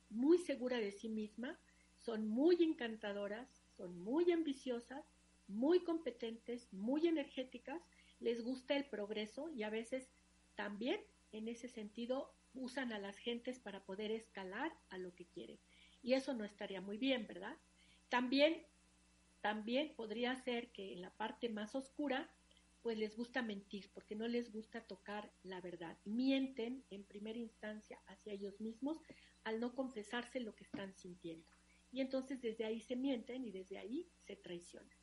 muy 0.10 0.38
segura 0.38 0.77
de 0.77 0.93
sí 0.93 1.10
misma, 1.10 1.60
son 1.98 2.29
muy 2.29 2.63
encantadoras, 2.63 3.50
son 3.75 4.00
muy 4.00 4.31
ambiciosas, 4.31 5.03
muy 5.50 5.84
competentes, 5.84 6.72
muy 6.72 7.08
energéticas, 7.08 7.81
les 8.22 8.41
gusta 8.41 8.77
el 8.77 8.86
progreso 8.86 9.50
y 9.50 9.63
a 9.63 9.69
veces 9.69 10.10
también 10.55 11.01
en 11.34 11.50
ese 11.50 11.67
sentido 11.67 12.34
usan 12.53 12.93
a 12.93 13.00
las 13.00 13.17
gentes 13.17 13.60
para 13.60 13.84
poder 13.84 14.12
escalar 14.12 14.72
a 14.91 14.98
lo 14.98 15.13
que 15.13 15.25
quieren. 15.25 15.60
Y 16.01 16.13
eso 16.13 16.34
no 16.34 16.46
estaría 16.46 16.79
muy 16.79 16.98
bien, 16.98 17.27
¿verdad? 17.27 17.58
También, 18.08 18.65
también 19.41 19.93
podría 19.96 20.36
ser 20.36 20.72
que 20.72 20.93
en 20.93 21.01
la 21.01 21.12
parte 21.12 21.50
más 21.50 21.75
oscura, 21.75 22.29
pues 22.81 22.98
les 22.98 23.15
gusta 23.15 23.41
mentir, 23.41 23.89
porque 23.93 24.15
no 24.15 24.27
les 24.27 24.51
gusta 24.51 24.81
tocar 24.81 25.31
la 25.43 25.62
verdad. 25.62 25.98
Mienten 26.05 26.84
en 26.89 27.03
primera 27.03 27.38
instancia 27.38 28.00
hacia 28.08 28.34
ellos 28.34 28.60
mismos 28.62 29.01
al 29.43 29.60
no 29.60 29.75
confesarse 29.75 30.39
lo 30.39 30.55
que 30.55 30.63
están 30.63 30.96
sintiendo. 30.96 31.48
Y 31.91 32.01
entonces 32.01 32.41
desde 32.41 32.65
ahí 32.65 32.79
se 32.81 32.96
mienten 32.96 33.46
y 33.46 33.51
desde 33.51 33.77
ahí 33.77 34.08
se 34.25 34.36
traicionan. 34.36 34.98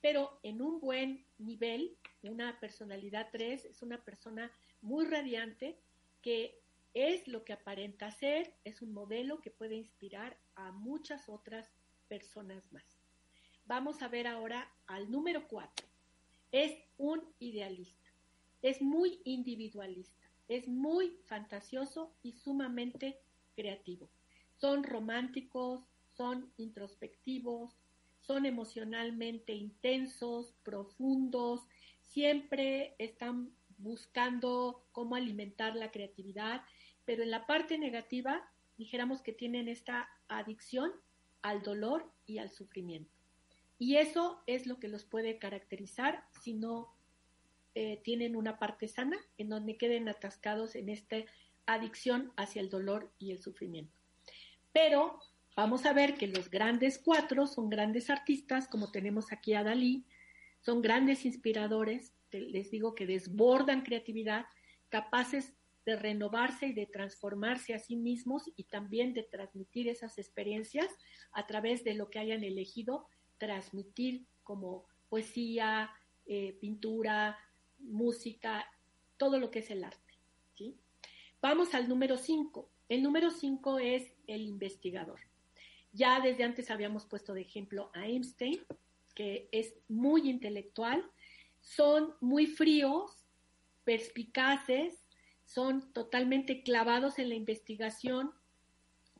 Pero 0.00 0.40
en 0.42 0.62
un 0.62 0.80
buen 0.80 1.26
nivel, 1.38 1.98
una 2.22 2.58
personalidad 2.58 3.28
3 3.30 3.66
es 3.66 3.82
una 3.82 4.02
persona 4.02 4.50
muy 4.80 5.04
radiante 5.04 5.78
que 6.22 6.58
es 6.94 7.28
lo 7.28 7.44
que 7.44 7.52
aparenta 7.52 8.10
ser, 8.10 8.54
es 8.64 8.82
un 8.82 8.92
modelo 8.92 9.40
que 9.40 9.50
puede 9.50 9.76
inspirar 9.76 10.38
a 10.54 10.72
muchas 10.72 11.28
otras 11.28 11.70
personas 12.08 12.72
más. 12.72 12.99
Vamos 13.70 14.02
a 14.02 14.08
ver 14.08 14.26
ahora 14.26 14.68
al 14.88 15.12
número 15.12 15.46
4. 15.46 15.86
Es 16.50 16.76
un 16.98 17.22
idealista, 17.38 18.10
es 18.62 18.82
muy 18.82 19.20
individualista, 19.22 20.26
es 20.48 20.66
muy 20.66 21.16
fantasioso 21.26 22.12
y 22.20 22.32
sumamente 22.32 23.20
creativo. 23.54 24.10
Son 24.56 24.82
románticos, 24.82 25.84
son 26.16 26.52
introspectivos, 26.56 27.76
son 28.22 28.44
emocionalmente 28.44 29.52
intensos, 29.52 30.52
profundos, 30.64 31.60
siempre 32.02 32.96
están 32.98 33.52
buscando 33.78 34.82
cómo 34.90 35.14
alimentar 35.14 35.76
la 35.76 35.92
creatividad, 35.92 36.64
pero 37.04 37.22
en 37.22 37.30
la 37.30 37.46
parte 37.46 37.78
negativa 37.78 38.50
dijéramos 38.76 39.22
que 39.22 39.32
tienen 39.32 39.68
esta 39.68 40.08
adicción 40.26 40.90
al 41.40 41.62
dolor 41.62 42.10
y 42.26 42.38
al 42.38 42.50
sufrimiento. 42.50 43.19
Y 43.80 43.96
eso 43.96 44.42
es 44.46 44.66
lo 44.66 44.78
que 44.78 44.88
los 44.88 45.06
puede 45.06 45.38
caracterizar 45.38 46.22
si 46.42 46.52
no 46.52 46.94
eh, 47.74 47.98
tienen 48.04 48.36
una 48.36 48.58
parte 48.58 48.86
sana 48.88 49.16
en 49.38 49.48
donde 49.48 49.78
queden 49.78 50.06
atascados 50.06 50.76
en 50.76 50.90
esta 50.90 51.16
adicción 51.64 52.30
hacia 52.36 52.60
el 52.60 52.68
dolor 52.68 53.10
y 53.18 53.32
el 53.32 53.40
sufrimiento. 53.40 53.96
Pero 54.70 55.18
vamos 55.56 55.86
a 55.86 55.94
ver 55.94 56.18
que 56.18 56.26
los 56.26 56.50
grandes 56.50 56.98
cuatro 56.98 57.46
son 57.46 57.70
grandes 57.70 58.10
artistas, 58.10 58.68
como 58.68 58.92
tenemos 58.92 59.32
aquí 59.32 59.54
a 59.54 59.64
Dalí, 59.64 60.04
son 60.60 60.82
grandes 60.82 61.24
inspiradores, 61.24 62.12
les 62.32 62.70
digo 62.70 62.94
que 62.94 63.06
desbordan 63.06 63.80
creatividad, 63.80 64.44
capaces 64.90 65.54
de 65.86 65.96
renovarse 65.96 66.66
y 66.66 66.74
de 66.74 66.84
transformarse 66.84 67.72
a 67.72 67.78
sí 67.78 67.96
mismos 67.96 68.42
y 68.56 68.64
también 68.64 69.14
de 69.14 69.22
transmitir 69.22 69.88
esas 69.88 70.18
experiencias 70.18 70.86
a 71.32 71.46
través 71.46 71.82
de 71.82 71.94
lo 71.94 72.10
que 72.10 72.18
hayan 72.18 72.44
elegido 72.44 73.08
transmitir 73.40 74.26
como 74.44 74.84
poesía, 75.08 75.90
eh, 76.26 76.56
pintura, 76.60 77.36
música, 77.80 78.64
todo 79.16 79.40
lo 79.40 79.50
que 79.50 79.58
es 79.58 79.70
el 79.72 79.82
arte. 79.82 80.14
¿sí? 80.54 80.76
Vamos 81.42 81.74
al 81.74 81.88
número 81.88 82.16
5. 82.16 82.68
El 82.88 83.02
número 83.02 83.30
5 83.30 83.80
es 83.80 84.12
el 84.28 84.42
investigador. 84.42 85.18
Ya 85.92 86.20
desde 86.20 86.44
antes 86.44 86.70
habíamos 86.70 87.04
puesto 87.06 87.34
de 87.34 87.40
ejemplo 87.40 87.90
a 87.94 88.06
Einstein, 88.06 88.60
que 89.14 89.48
es 89.50 89.74
muy 89.88 90.28
intelectual, 90.28 91.04
son 91.60 92.14
muy 92.20 92.46
fríos, 92.46 93.26
perspicaces, 93.84 95.04
son 95.44 95.92
totalmente 95.92 96.62
clavados 96.62 97.18
en 97.18 97.28
la 97.28 97.34
investigación, 97.34 98.32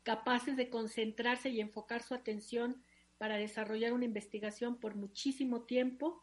capaces 0.04 0.56
de 0.56 0.70
concentrarse 0.70 1.50
y 1.50 1.60
enfocar 1.60 2.02
su 2.02 2.14
atención 2.14 2.82
para 3.20 3.36
desarrollar 3.36 3.92
una 3.92 4.06
investigación 4.06 4.80
por 4.80 4.94
muchísimo 4.94 5.64
tiempo. 5.64 6.22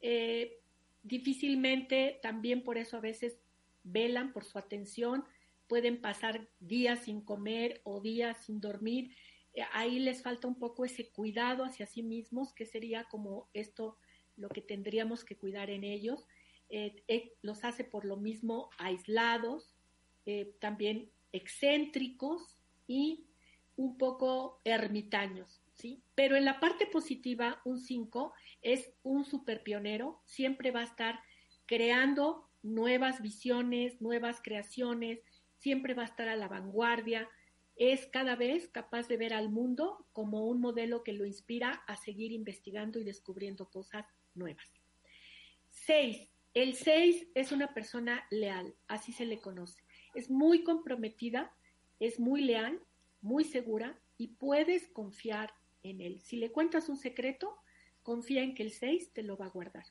Eh, 0.00 0.58
difícilmente, 1.04 2.18
también 2.20 2.64
por 2.64 2.78
eso 2.78 2.96
a 2.96 3.00
veces 3.00 3.38
velan 3.84 4.32
por 4.32 4.44
su 4.44 4.58
atención, 4.58 5.24
pueden 5.68 6.00
pasar 6.00 6.48
días 6.58 7.04
sin 7.04 7.20
comer 7.20 7.80
o 7.84 8.00
días 8.00 8.44
sin 8.44 8.60
dormir. 8.60 9.14
Eh, 9.54 9.62
ahí 9.72 10.00
les 10.00 10.20
falta 10.20 10.48
un 10.48 10.58
poco 10.58 10.84
ese 10.84 11.10
cuidado 11.10 11.64
hacia 11.64 11.86
sí 11.86 12.02
mismos, 12.02 12.52
que 12.52 12.66
sería 12.66 13.04
como 13.04 13.48
esto 13.52 13.96
lo 14.34 14.48
que 14.48 14.62
tendríamos 14.62 15.24
que 15.24 15.36
cuidar 15.36 15.70
en 15.70 15.84
ellos. 15.84 16.26
Eh, 16.70 17.36
los 17.42 17.62
hace 17.62 17.84
por 17.84 18.04
lo 18.04 18.16
mismo 18.16 18.68
aislados, 18.78 19.76
también 20.58 21.08
excéntricos 21.30 22.56
y 22.88 23.26
un 23.76 23.96
poco 23.96 24.60
ermitaños, 24.64 25.61
¿sí? 25.74 26.02
Pero 26.14 26.36
en 26.36 26.44
la 26.44 26.60
parte 26.60 26.86
positiva, 26.86 27.60
un 27.64 27.78
5 27.78 28.32
es 28.62 28.92
un 29.02 29.24
super 29.24 29.62
pionero, 29.62 30.22
siempre 30.24 30.70
va 30.70 30.80
a 30.80 30.84
estar 30.84 31.20
creando 31.66 32.48
nuevas 32.62 33.22
visiones, 33.22 34.00
nuevas 34.00 34.40
creaciones, 34.42 35.20
siempre 35.58 35.94
va 35.94 36.02
a 36.02 36.06
estar 36.06 36.28
a 36.28 36.36
la 36.36 36.48
vanguardia, 36.48 37.28
es 37.76 38.06
cada 38.06 38.36
vez 38.36 38.68
capaz 38.68 39.08
de 39.08 39.16
ver 39.16 39.32
al 39.32 39.48
mundo 39.48 40.06
como 40.12 40.46
un 40.46 40.60
modelo 40.60 41.02
que 41.02 41.12
lo 41.12 41.24
inspira 41.24 41.82
a 41.86 41.96
seguir 41.96 42.32
investigando 42.32 43.00
y 43.00 43.04
descubriendo 43.04 43.70
cosas 43.70 44.06
nuevas. 44.34 44.66
Seis, 45.70 46.28
el 46.54 46.74
6 46.74 47.28
es 47.34 47.50
una 47.50 47.72
persona 47.72 48.26
leal, 48.30 48.74
así 48.88 49.12
se 49.12 49.24
le 49.24 49.40
conoce. 49.40 49.82
Es 50.14 50.30
muy 50.30 50.62
comprometida, 50.64 51.54
es 51.98 52.20
muy 52.20 52.42
leal, 52.42 52.80
muy 53.22 53.44
segura 53.44 53.98
y 54.18 54.28
puedes 54.28 54.88
confiar 54.88 55.54
en 55.82 56.00
él. 56.00 56.20
Si 56.20 56.36
le 56.36 56.52
cuentas 56.52 56.88
un 56.88 56.96
secreto, 56.96 57.56
confía 58.02 58.42
en 58.42 58.54
que 58.54 58.62
el 58.62 58.72
6 58.72 59.12
te 59.12 59.22
lo 59.22 59.36
va 59.36 59.46
a 59.46 59.50
guardar. 59.50 59.84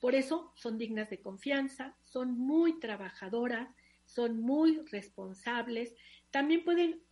Por 0.00 0.14
eso 0.14 0.52
son 0.56 0.78
dignas 0.78 1.10
de 1.10 1.20
confianza, 1.20 1.96
son 2.00 2.38
muy 2.38 2.80
trabajadoras, 2.80 3.68
son 4.04 4.40
muy 4.40 4.80
responsables, 4.90 5.94
también 6.30 6.64
pueden 6.64 7.02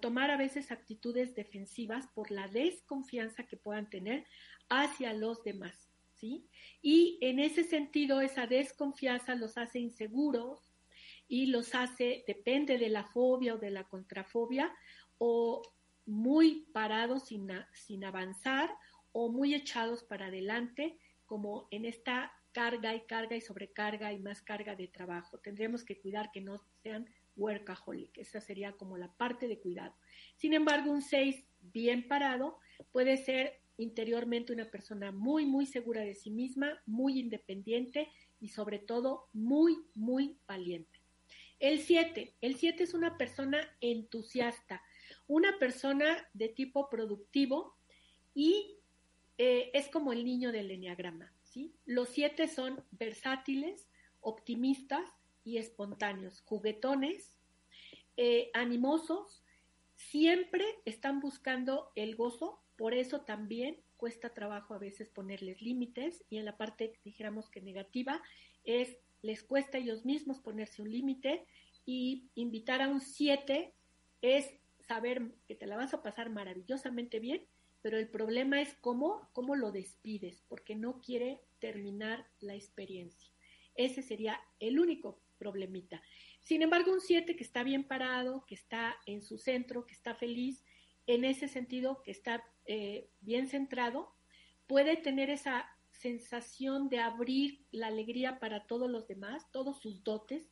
tomar 0.00 0.30
a 0.30 0.36
veces 0.36 0.70
actitudes 0.70 1.34
defensivas 1.34 2.06
por 2.14 2.30
la 2.30 2.48
desconfianza 2.48 3.44
que 3.44 3.56
puedan 3.56 3.90
tener 3.90 4.24
hacia 4.68 5.12
los 5.12 5.42
demás. 5.44 5.90
Y 6.82 7.18
en 7.20 7.38
ese 7.38 7.64
sentido, 7.64 8.20
esa 8.20 8.46
desconfianza 8.46 9.34
los 9.34 9.56
hace 9.56 9.78
inseguros 9.78 10.70
y 11.28 11.46
los 11.46 11.74
hace, 11.74 12.24
depende 12.26 12.78
de 12.78 12.88
la 12.88 13.04
fobia 13.04 13.54
o 13.54 13.58
de 13.58 13.70
la 13.70 13.84
contrafobia, 13.84 14.74
o 15.18 15.62
muy 16.10 16.66
parados 16.72 17.26
sin, 17.26 17.48
sin 17.72 18.04
avanzar 18.04 18.68
o 19.12 19.30
muy 19.30 19.54
echados 19.54 20.02
para 20.02 20.26
adelante, 20.26 20.98
como 21.24 21.68
en 21.70 21.84
esta 21.84 22.32
carga 22.52 22.94
y 22.94 23.02
carga 23.02 23.36
y 23.36 23.40
sobrecarga 23.40 24.12
y 24.12 24.18
más 24.18 24.42
carga 24.42 24.74
de 24.74 24.88
trabajo. 24.88 25.38
Tendríamos 25.38 25.84
que 25.84 26.00
cuidar 26.00 26.32
que 26.32 26.40
no 26.40 26.58
sean 26.82 27.08
workaholic. 27.36 28.18
Esa 28.18 28.40
sería 28.40 28.72
como 28.72 28.98
la 28.98 29.12
parte 29.12 29.46
de 29.46 29.60
cuidado. 29.60 29.94
Sin 30.34 30.52
embargo, 30.52 30.90
un 30.90 31.02
6 31.02 31.44
bien 31.60 32.08
parado 32.08 32.58
puede 32.90 33.16
ser 33.16 33.60
interiormente 33.76 34.52
una 34.52 34.70
persona 34.70 35.12
muy, 35.12 35.46
muy 35.46 35.64
segura 35.64 36.02
de 36.02 36.14
sí 36.14 36.30
misma, 36.30 36.82
muy 36.86 37.20
independiente 37.20 38.08
y 38.40 38.48
sobre 38.48 38.80
todo 38.80 39.28
muy, 39.32 39.78
muy 39.94 40.38
valiente. 40.48 40.98
El 41.60 41.78
7. 41.78 42.34
El 42.40 42.56
7 42.56 42.82
es 42.82 42.94
una 42.94 43.16
persona 43.16 43.60
entusiasta, 43.80 44.82
una 45.30 45.60
persona 45.60 46.28
de 46.34 46.48
tipo 46.48 46.90
productivo 46.90 47.76
y 48.34 48.78
eh, 49.38 49.70
es 49.74 49.88
como 49.88 50.12
el 50.12 50.24
niño 50.24 50.50
del 50.50 50.72
enneagrama. 50.72 51.32
¿sí? 51.44 51.72
Los 51.84 52.08
7 52.08 52.48
son 52.48 52.84
versátiles, 52.90 53.88
optimistas 54.20 55.08
y 55.44 55.58
espontáneos, 55.58 56.40
juguetones, 56.40 57.38
eh, 58.16 58.50
animosos, 58.54 59.44
siempre 59.94 60.64
están 60.84 61.20
buscando 61.20 61.92
el 61.94 62.16
gozo 62.16 62.60
por 62.76 62.92
eso 62.92 63.20
también 63.20 63.78
cuesta 63.98 64.34
trabajo 64.34 64.74
a 64.74 64.78
veces 64.78 65.10
ponerles 65.10 65.62
límites 65.62 66.24
y 66.28 66.38
en 66.38 66.44
la 66.44 66.56
parte, 66.56 66.98
dijéramos 67.04 67.50
que 67.50 67.60
negativa, 67.60 68.20
es 68.64 68.96
les 69.22 69.44
cuesta 69.44 69.78
a 69.78 69.80
ellos 69.80 70.04
mismos 70.04 70.40
ponerse 70.40 70.82
un 70.82 70.90
límite 70.90 71.46
y 71.86 72.30
invitar 72.34 72.82
a 72.82 72.88
un 72.88 73.00
7 73.00 73.74
es 74.22 74.54
saber 74.90 75.22
que 75.46 75.54
te 75.54 75.68
la 75.68 75.76
vas 75.76 75.94
a 75.94 76.02
pasar 76.02 76.30
maravillosamente 76.30 77.20
bien, 77.20 77.46
pero 77.80 77.96
el 77.96 78.08
problema 78.08 78.60
es 78.60 78.74
cómo, 78.80 79.30
cómo 79.32 79.54
lo 79.54 79.70
despides, 79.70 80.42
porque 80.48 80.74
no 80.74 81.00
quiere 81.00 81.38
terminar 81.60 82.26
la 82.40 82.56
experiencia. 82.56 83.30
Ese 83.76 84.02
sería 84.02 84.40
el 84.58 84.80
único 84.80 85.20
problemita. 85.38 86.02
Sin 86.42 86.62
embargo, 86.62 86.92
un 86.92 87.00
7 87.00 87.36
que 87.36 87.44
está 87.44 87.62
bien 87.62 87.84
parado, 87.84 88.44
que 88.48 88.56
está 88.56 88.96
en 89.06 89.22
su 89.22 89.38
centro, 89.38 89.86
que 89.86 89.94
está 89.94 90.16
feliz, 90.16 90.64
en 91.06 91.24
ese 91.24 91.46
sentido, 91.46 92.02
que 92.02 92.10
está 92.10 92.42
eh, 92.66 93.08
bien 93.20 93.46
centrado, 93.46 94.12
puede 94.66 94.96
tener 94.96 95.30
esa 95.30 95.70
sensación 95.92 96.88
de 96.88 96.98
abrir 96.98 97.64
la 97.70 97.86
alegría 97.86 98.40
para 98.40 98.66
todos 98.66 98.90
los 98.90 99.06
demás, 99.06 99.52
todos 99.52 99.78
sus 99.80 100.02
dotes, 100.02 100.50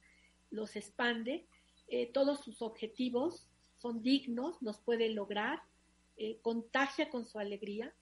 los 0.49 0.77
expande, 0.77 1.49
eh, 1.89 2.07
todos 2.13 2.45
sus 2.45 2.63
objetivos 2.63 3.49
son 3.79 4.03
dignos, 4.03 4.61
los 4.61 4.79
puede 4.79 5.09
lograr, 5.11 5.63
eh, 6.17 6.39
contagia 6.43 7.11
con 7.11 7.27
su 7.27 7.39
alegría, 7.39 7.95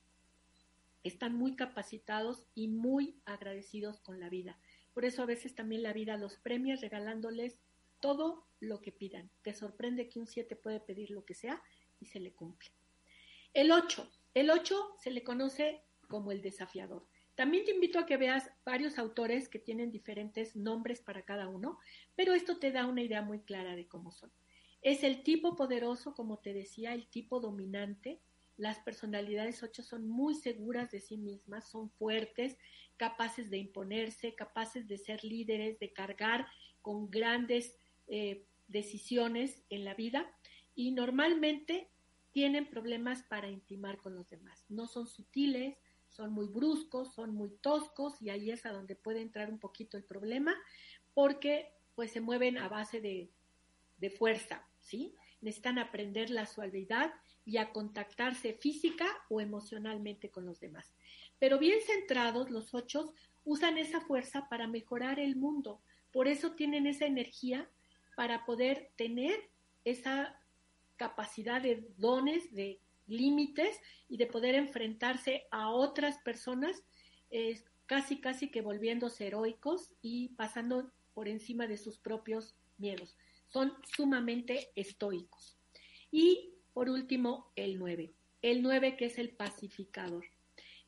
están 1.03 1.35
muy 1.35 1.55
capacitados 1.55 2.45
y 2.53 2.67
muy 2.67 3.15
agradecidos 3.25 3.99
con 4.01 4.19
la 4.19 4.29
vida. 4.29 4.57
Por 4.93 5.05
eso 5.05 5.23
a 5.23 5.27
veces 5.27 5.55
también 5.55 5.83
la 5.83 5.93
vida 5.93 6.17
los 6.17 6.37
premia 6.37 6.75
regalándoles 6.75 7.59
todo 7.99 8.45
lo 8.59 8.81
que 8.81 8.91
pidan. 8.91 9.29
Te 9.43 9.53
sorprende 9.53 10.09
que 10.09 10.19
un 10.19 10.27
7 10.27 10.55
puede 10.55 10.79
pedir 10.79 11.11
lo 11.11 11.23
que 11.23 11.33
sea 11.33 11.61
y 11.99 12.05
se 12.07 12.19
le 12.19 12.33
cumple. 12.33 12.69
El 13.53 13.71
8. 13.71 14.09
El 14.33 14.49
8 14.49 14.95
se 15.01 15.11
le 15.11 15.23
conoce 15.23 15.81
como 16.07 16.31
el 16.31 16.41
desafiador. 16.41 17.05
También 17.35 17.65
te 17.65 17.71
invito 17.71 17.99
a 17.99 18.05
que 18.05 18.17
veas 18.17 18.49
varios 18.65 18.97
autores 18.97 19.47
que 19.47 19.59
tienen 19.59 19.91
diferentes 19.91 20.55
nombres 20.55 21.01
para 21.01 21.21
cada 21.21 21.47
uno, 21.47 21.77
pero 22.15 22.33
esto 22.33 22.57
te 22.57 22.71
da 22.71 22.87
una 22.87 23.03
idea 23.03 23.21
muy 23.21 23.41
clara 23.41 23.75
de 23.75 23.87
cómo 23.87 24.11
son. 24.11 24.31
Es 24.81 25.03
el 25.03 25.23
tipo 25.23 25.55
poderoso, 25.55 26.13
como 26.13 26.37
te 26.37 26.53
decía, 26.53 26.93
el 26.93 27.07
tipo 27.07 27.39
dominante. 27.39 28.21
Las 28.57 28.79
personalidades 28.79 29.61
8 29.63 29.83
son 29.83 30.07
muy 30.07 30.35
seguras 30.35 30.91
de 30.91 30.99
sí 30.99 31.17
mismas, 31.17 31.69
son 31.69 31.89
fuertes, 31.91 32.57
capaces 32.97 33.49
de 33.49 33.57
imponerse, 33.57 34.35
capaces 34.35 34.87
de 34.87 34.97
ser 34.97 35.23
líderes, 35.23 35.79
de 35.79 35.93
cargar 35.93 36.47
con 36.81 37.09
grandes 37.09 37.77
eh, 38.07 38.45
decisiones 38.67 39.63
en 39.69 39.85
la 39.85 39.93
vida 39.93 40.29
y 40.75 40.91
normalmente 40.91 41.89
tienen 42.31 42.69
problemas 42.69 43.23
para 43.23 43.49
intimar 43.49 43.97
con 43.97 44.15
los 44.15 44.29
demás. 44.29 44.65
No 44.69 44.87
son 44.87 45.07
sutiles, 45.07 45.77
son 46.07 46.31
muy 46.31 46.47
bruscos, 46.47 47.13
son 47.13 47.33
muy 47.33 47.49
toscos 47.61 48.21
y 48.21 48.29
ahí 48.29 48.51
es 48.51 48.65
a 48.65 48.71
donde 48.71 48.95
puede 48.95 49.21
entrar 49.21 49.49
un 49.49 49.59
poquito 49.59 49.97
el 49.97 50.03
problema 50.03 50.55
porque 51.13 51.73
pues 51.95 52.11
se 52.11 52.21
mueven 52.21 52.57
a 52.57 52.69
base 52.69 53.01
de, 53.01 53.31
de 53.97 54.09
fuerza, 54.09 54.67
¿sí? 54.79 55.15
Necesitan 55.41 55.79
aprender 55.79 56.29
la 56.29 56.45
suavidad 56.45 57.13
y 57.45 57.57
a 57.57 57.71
contactarse 57.71 58.53
física 58.53 59.05
o 59.29 59.39
emocionalmente 59.41 60.29
con 60.29 60.45
los 60.45 60.59
demás. 60.59 60.93
Pero 61.39 61.59
bien 61.59 61.79
centrados, 61.85 62.49
los 62.49 62.73
ocho 62.73 63.13
usan 63.45 63.77
esa 63.77 64.01
fuerza 64.01 64.49
para 64.49 64.67
mejorar 64.67 65.19
el 65.19 65.35
mundo. 65.35 65.79
Por 66.11 66.27
eso 66.27 66.53
tienen 66.53 66.87
esa 66.87 67.05
energía 67.05 67.69
para 68.15 68.45
poder 68.45 68.89
tener 68.95 69.39
esa 69.85 70.39
capacidad 70.95 71.61
de 71.61 71.87
dones, 71.97 72.53
de 72.53 72.79
límites 73.05 73.79
y 74.09 74.17
de 74.17 74.25
poder 74.25 74.55
enfrentarse 74.55 75.47
a 75.51 75.69
otras 75.69 76.17
personas, 76.17 76.83
casi 77.85 78.19
casi 78.19 78.49
que 78.49 78.61
volviéndose 78.61 79.27
heroicos 79.27 79.93
y 80.01 80.29
pasando 80.29 80.91
por 81.13 81.27
encima 81.27 81.67
de 81.67 81.77
sus 81.77 81.97
propios 81.97 82.55
miedos. 82.77 83.15
Son 83.47 83.73
sumamente 83.95 84.71
estoicos. 84.75 85.57
Y 86.11 86.53
por 86.73 86.89
último, 86.89 87.51
el 87.55 87.79
9. 87.79 88.13
El 88.41 88.61
9 88.61 88.97
que 88.97 89.05
es 89.05 89.17
el 89.17 89.31
pacificador. 89.31 90.25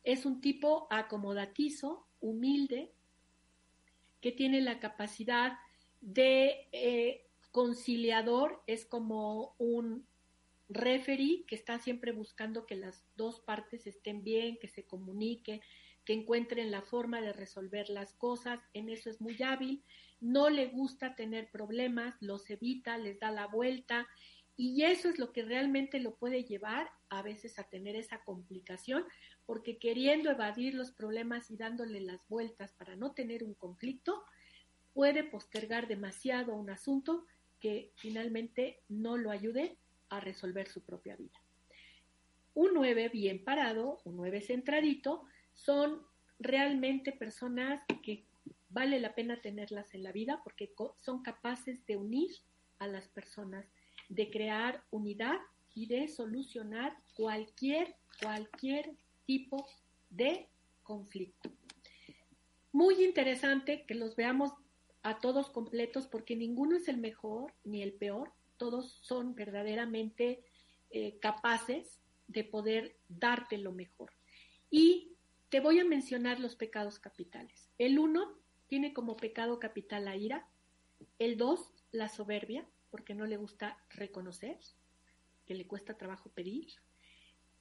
Es 0.04 0.24
un 0.24 0.40
tipo 0.40 0.86
acomodatizo, 0.90 2.06
humilde, 2.20 2.92
que 4.20 4.32
tiene 4.32 4.60
la 4.60 4.78
capacidad 4.78 5.58
de 6.00 6.68
eh, 6.72 7.26
conciliador, 7.50 8.62
es 8.66 8.84
como 8.84 9.54
un 9.58 10.06
referee 10.68 11.44
que 11.46 11.56
está 11.56 11.78
siempre 11.78 12.12
buscando 12.12 12.64
que 12.64 12.76
las 12.76 13.04
dos 13.16 13.40
partes 13.40 13.86
estén 13.86 14.22
bien, 14.22 14.58
que 14.58 14.68
se 14.68 14.84
comunique, 14.84 15.60
que 16.10 16.14
encuentren 16.14 16.72
la 16.72 16.82
forma 16.82 17.20
de 17.20 17.32
resolver 17.32 17.88
las 17.88 18.14
cosas, 18.14 18.58
en 18.74 18.88
eso 18.88 19.10
es 19.10 19.20
muy 19.20 19.40
hábil, 19.44 19.84
no 20.20 20.50
le 20.50 20.66
gusta 20.66 21.14
tener 21.14 21.52
problemas, 21.52 22.16
los 22.20 22.50
evita, 22.50 22.98
les 22.98 23.20
da 23.20 23.30
la 23.30 23.46
vuelta. 23.46 24.08
Y 24.56 24.82
eso 24.82 25.08
es 25.08 25.20
lo 25.20 25.32
que 25.32 25.44
realmente 25.44 26.00
lo 26.00 26.16
puede 26.16 26.42
llevar 26.42 26.90
a 27.10 27.22
veces 27.22 27.60
a 27.60 27.68
tener 27.68 27.94
esa 27.94 28.24
complicación, 28.24 29.04
porque 29.46 29.78
queriendo 29.78 30.32
evadir 30.32 30.74
los 30.74 30.90
problemas 30.90 31.48
y 31.48 31.56
dándole 31.56 32.00
las 32.00 32.26
vueltas 32.26 32.72
para 32.72 32.96
no 32.96 33.12
tener 33.12 33.44
un 33.44 33.54
conflicto, 33.54 34.24
puede 34.92 35.22
postergar 35.22 35.86
demasiado 35.86 36.56
un 36.56 36.70
asunto 36.70 37.24
que 37.60 37.92
finalmente 37.94 38.80
no 38.88 39.16
lo 39.16 39.30
ayude 39.30 39.78
a 40.08 40.18
resolver 40.18 40.66
su 40.66 40.82
propia 40.82 41.14
vida. 41.14 41.40
Un 42.54 42.74
9 42.74 43.10
bien 43.10 43.44
parado, 43.44 44.00
un 44.04 44.16
9 44.16 44.40
centradito, 44.40 45.24
son 45.64 46.02
realmente 46.38 47.12
personas 47.12 47.82
que 48.02 48.24
vale 48.70 49.00
la 49.00 49.14
pena 49.14 49.40
tenerlas 49.40 49.94
en 49.94 50.02
la 50.02 50.12
vida 50.12 50.40
porque 50.42 50.72
son 51.00 51.22
capaces 51.22 51.84
de 51.86 51.96
unir 51.96 52.30
a 52.78 52.86
las 52.86 53.08
personas, 53.08 53.66
de 54.08 54.30
crear 54.30 54.82
unidad 54.90 55.38
y 55.74 55.86
de 55.86 56.08
solucionar 56.08 56.96
cualquier, 57.14 57.94
cualquier 58.22 58.90
tipo 59.26 59.66
de 60.08 60.48
conflicto. 60.82 61.50
Muy 62.72 63.04
interesante 63.04 63.84
que 63.86 63.94
los 63.94 64.16
veamos 64.16 64.52
a 65.02 65.18
todos 65.18 65.50
completos 65.50 66.06
porque 66.06 66.36
ninguno 66.36 66.76
es 66.76 66.88
el 66.88 66.98
mejor 66.98 67.52
ni 67.64 67.82
el 67.82 67.92
peor, 67.92 68.32
todos 68.56 68.98
son 69.02 69.34
verdaderamente 69.34 70.42
eh, 70.90 71.18
capaces 71.20 72.00
de 72.28 72.44
poder 72.44 72.96
darte 73.08 73.58
lo 73.58 73.72
mejor. 73.72 74.12
Y 74.70 75.16
te 75.50 75.60
voy 75.60 75.80
a 75.80 75.84
mencionar 75.84 76.40
los 76.40 76.56
pecados 76.56 76.98
capitales. 76.98 77.70
El 77.78 77.98
uno 77.98 78.38
tiene 78.66 78.92
como 78.92 79.16
pecado 79.16 79.58
capital 79.58 80.04
la 80.04 80.16
ira, 80.16 80.46
el 81.18 81.36
dos 81.36 81.72
la 81.90 82.08
soberbia, 82.08 82.66
porque 82.90 83.14
no 83.14 83.26
le 83.26 83.36
gusta 83.36 83.76
reconocer, 83.90 84.58
que 85.46 85.54
le 85.54 85.66
cuesta 85.66 85.98
trabajo 85.98 86.30
pedir, 86.30 86.68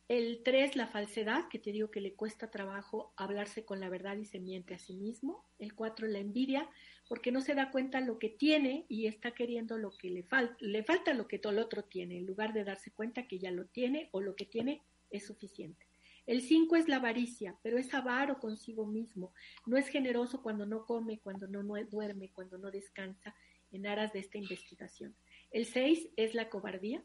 el 0.07 0.41
3, 0.43 0.75
la 0.75 0.87
falsedad, 0.87 1.47
que 1.49 1.59
te 1.59 1.71
digo 1.71 1.91
que 1.91 2.01
le 2.01 2.15
cuesta 2.15 2.49
trabajo 2.49 3.13
hablarse 3.15 3.63
con 3.63 3.79
la 3.79 3.89
verdad 3.89 4.17
y 4.17 4.25
se 4.25 4.39
miente 4.39 4.73
a 4.73 4.79
sí 4.79 4.95
mismo. 4.95 5.45
El 5.59 5.75
4, 5.75 6.07
la 6.07 6.17
envidia, 6.17 6.67
porque 7.07 7.31
no 7.31 7.41
se 7.41 7.53
da 7.53 7.69
cuenta 7.69 8.01
lo 8.01 8.17
que 8.17 8.29
tiene 8.29 8.87
y 8.89 9.05
está 9.05 9.31
queriendo 9.35 9.77
lo 9.77 9.91
que 9.91 10.09
le 10.09 10.23
falta, 10.23 10.55
le 10.61 10.83
falta 10.83 11.13
lo 11.13 11.27
que 11.27 11.37
todo 11.37 11.53
el 11.53 11.59
otro 11.59 11.83
tiene, 11.83 12.17
en 12.17 12.25
lugar 12.25 12.53
de 12.53 12.63
darse 12.63 12.91
cuenta 12.91 13.27
que 13.27 13.37
ya 13.37 13.51
lo 13.51 13.65
tiene 13.65 14.09
o 14.11 14.19
lo 14.19 14.35
que 14.35 14.45
tiene 14.45 14.81
es 15.11 15.27
suficiente. 15.27 15.88
El 16.29 16.43
5 16.43 16.75
es 16.75 16.87
la 16.87 16.97
avaricia, 16.97 17.57
pero 17.63 17.79
es 17.79 17.91
avaro 17.91 18.37
consigo 18.37 18.85
mismo. 18.85 19.33
No 19.65 19.77
es 19.77 19.87
generoso 19.87 20.43
cuando 20.43 20.67
no 20.67 20.85
come, 20.85 21.17
cuando 21.17 21.47
no, 21.47 21.63
duerme, 21.85 22.29
cuando 22.29 22.59
no 22.59 22.69
descansa, 22.69 23.35
en 23.71 23.87
aras 23.87 24.13
de 24.13 24.19
esta 24.19 24.37
investigación. 24.37 25.15
El 25.49 25.65
6 25.65 26.09
es 26.17 26.35
la 26.35 26.47
cobardía, 26.49 27.03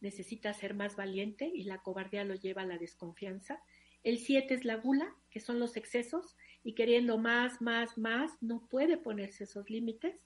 necesita 0.00 0.52
ser 0.54 0.74
más 0.74 0.96
valiente 0.96 1.48
y 1.54 1.62
la 1.62 1.82
cobardía 1.82 2.24
lo 2.24 2.34
lleva 2.34 2.62
a 2.62 2.66
la 2.66 2.78
desconfianza. 2.78 3.62
El 4.02 4.18
siete 4.18 4.54
es 4.54 4.64
la 4.64 4.74
gula, 4.74 5.14
que 5.30 5.38
son 5.38 5.60
los 5.60 5.76
excesos, 5.76 6.36
y 6.64 6.74
queriendo 6.74 7.16
más, 7.16 7.62
más, 7.62 7.96
más, 7.96 8.32
no 8.42 8.66
puede 8.66 8.96
ponerse 8.96 9.44
esos 9.44 9.70
límites. 9.70 10.16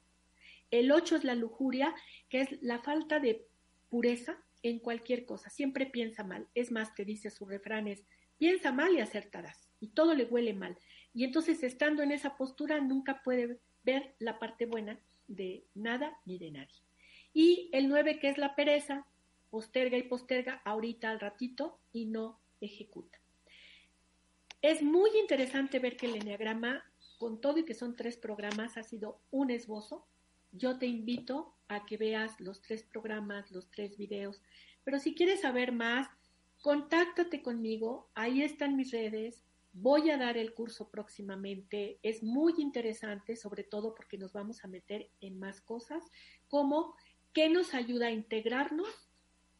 El 0.70 0.90
ocho 0.90 1.16
es 1.16 1.24
la 1.24 1.35
lujuria, 1.35 1.94
que 2.31 2.40
es 2.40 2.62
la 2.62 2.78
falta 2.78 3.20
de 3.20 3.46
pureza 3.90 4.42
en 4.62 4.79
cualquier 4.79 5.25
cosa. 5.25 5.51
Siempre 5.51 5.87
piensa 5.87 6.25
mal. 6.25 6.47
Es 6.55 6.71
más, 6.71 6.94
te 6.94 7.05
dice 7.05 7.31
su 7.31 7.47
refrán 7.47 7.88
es, 7.88 8.05
piensa 8.38 8.73
mal 8.73 8.94
y 8.94 9.01
acertarás. 9.01 9.68
Y 9.81 9.88
todo 9.88 10.14
le 10.14 10.25
huele 10.25 10.55
mal. 10.55 10.77
Y 11.14 11.25
entonces, 11.25 11.62
estando 11.62 12.03
en 12.03 12.12
esa 12.12 12.37
postura, 12.37 12.81
nunca 12.81 13.23
puede 13.23 13.59
ver 13.85 14.14
la 14.18 14.38
parte 14.38 14.66
buena 14.66 14.99
de 15.27 15.64
nada 15.75 16.18
ni 16.25 16.38
de 16.38 16.51
nadie. 16.51 16.83
Y 17.33 17.71
el 17.73 17.88
nueve, 17.88 18.18
que 18.18 18.29
es 18.29 18.38
la 18.38 18.55
pereza, 18.55 19.07
posterga 19.51 19.97
y 19.97 20.03
posterga 20.03 20.61
ahorita 20.64 21.11
al 21.11 21.21
ratito 21.21 21.79
y 21.92 22.07
no 22.07 22.38
ejecuta. 22.61 23.18
Es 24.61 24.83
muy 24.83 25.11
interesante 25.21 25.79
ver 25.79 25.97
que 25.97 26.07
el 26.07 26.16
Enneagrama, 26.16 26.85
con 27.18 27.40
todo 27.40 27.59
y 27.59 27.64
que 27.64 27.75
son 27.75 27.94
tres 27.94 28.16
programas, 28.16 28.77
ha 28.77 28.83
sido 28.83 29.21
un 29.31 29.51
esbozo. 29.51 30.05
Yo 30.52 30.78
te 30.78 30.87
invito 30.87 31.54
a 31.68 31.84
que 31.84 31.96
veas 31.96 32.40
los 32.40 32.61
tres 32.62 32.82
programas, 32.82 33.50
los 33.50 33.70
tres 33.70 33.96
videos. 33.96 34.42
Pero 34.84 34.98
si 34.98 35.14
quieres 35.14 35.42
saber 35.42 35.72
más, 35.72 36.08
contáctate 36.62 37.42
conmigo. 37.42 38.08
Ahí 38.14 38.42
están 38.42 38.76
mis 38.76 38.90
redes. 38.90 39.44
Voy 39.72 40.11
a 40.11 40.16
dar 40.16 40.37
el 40.37 40.54
curso 40.54 40.88
próximamente. 40.88 41.98
Es 42.02 42.22
muy 42.22 42.54
interesante, 42.58 43.37
sobre 43.37 43.64
todo 43.64 43.94
porque 43.94 44.18
nos 44.18 44.32
vamos 44.32 44.64
a 44.64 44.68
meter 44.68 45.11
en 45.20 45.38
más 45.38 45.61
cosas, 45.61 46.02
como 46.48 46.94
qué 47.32 47.48
nos 47.50 47.74
ayuda 47.74 48.06
a 48.06 48.12
integrarnos 48.12 48.88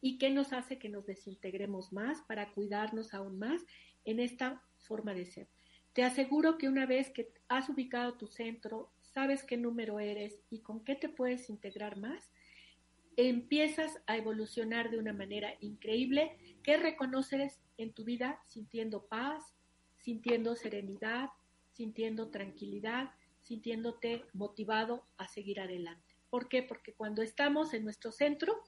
y 0.01 0.17
qué 0.17 0.29
nos 0.29 0.53
hace 0.53 0.79
que 0.79 0.89
nos 0.89 1.05
desintegremos 1.05 1.93
más 1.93 2.21
para 2.23 2.51
cuidarnos 2.51 3.13
aún 3.13 3.37
más 3.37 3.61
en 4.05 4.19
esta 4.19 4.61
forma 4.77 5.13
de 5.13 5.25
ser. 5.25 5.47
Te 5.93 6.03
aseguro 6.03 6.57
que 6.57 6.67
una 6.67 6.85
vez 6.85 7.09
que 7.11 7.31
has 7.47 7.69
ubicado 7.69 8.13
tu 8.13 8.27
centro, 8.27 8.91
sabes 9.13 9.43
qué 9.43 9.57
número 9.57 9.99
eres 9.99 10.39
y 10.49 10.59
con 10.59 10.83
qué 10.83 10.95
te 10.95 11.09
puedes 11.09 11.49
integrar 11.49 11.97
más, 11.97 12.31
empiezas 13.17 14.01
a 14.07 14.17
evolucionar 14.17 14.89
de 14.91 14.97
una 14.97 15.13
manera 15.13 15.53
increíble 15.59 16.37
que 16.63 16.77
reconoces 16.77 17.59
en 17.77 17.91
tu 17.93 18.03
vida 18.03 18.39
sintiendo 18.47 19.05
paz, 19.07 19.43
sintiendo 19.97 20.55
serenidad, 20.55 21.29
sintiendo 21.73 22.29
tranquilidad, 22.29 23.11
sintiéndote 23.41 24.25
motivado 24.33 25.05
a 25.17 25.27
seguir 25.27 25.59
adelante. 25.59 26.15
¿Por 26.29 26.47
qué? 26.47 26.63
Porque 26.63 26.93
cuando 26.93 27.21
estamos 27.21 27.73
en 27.73 27.83
nuestro 27.83 28.11
centro, 28.11 28.63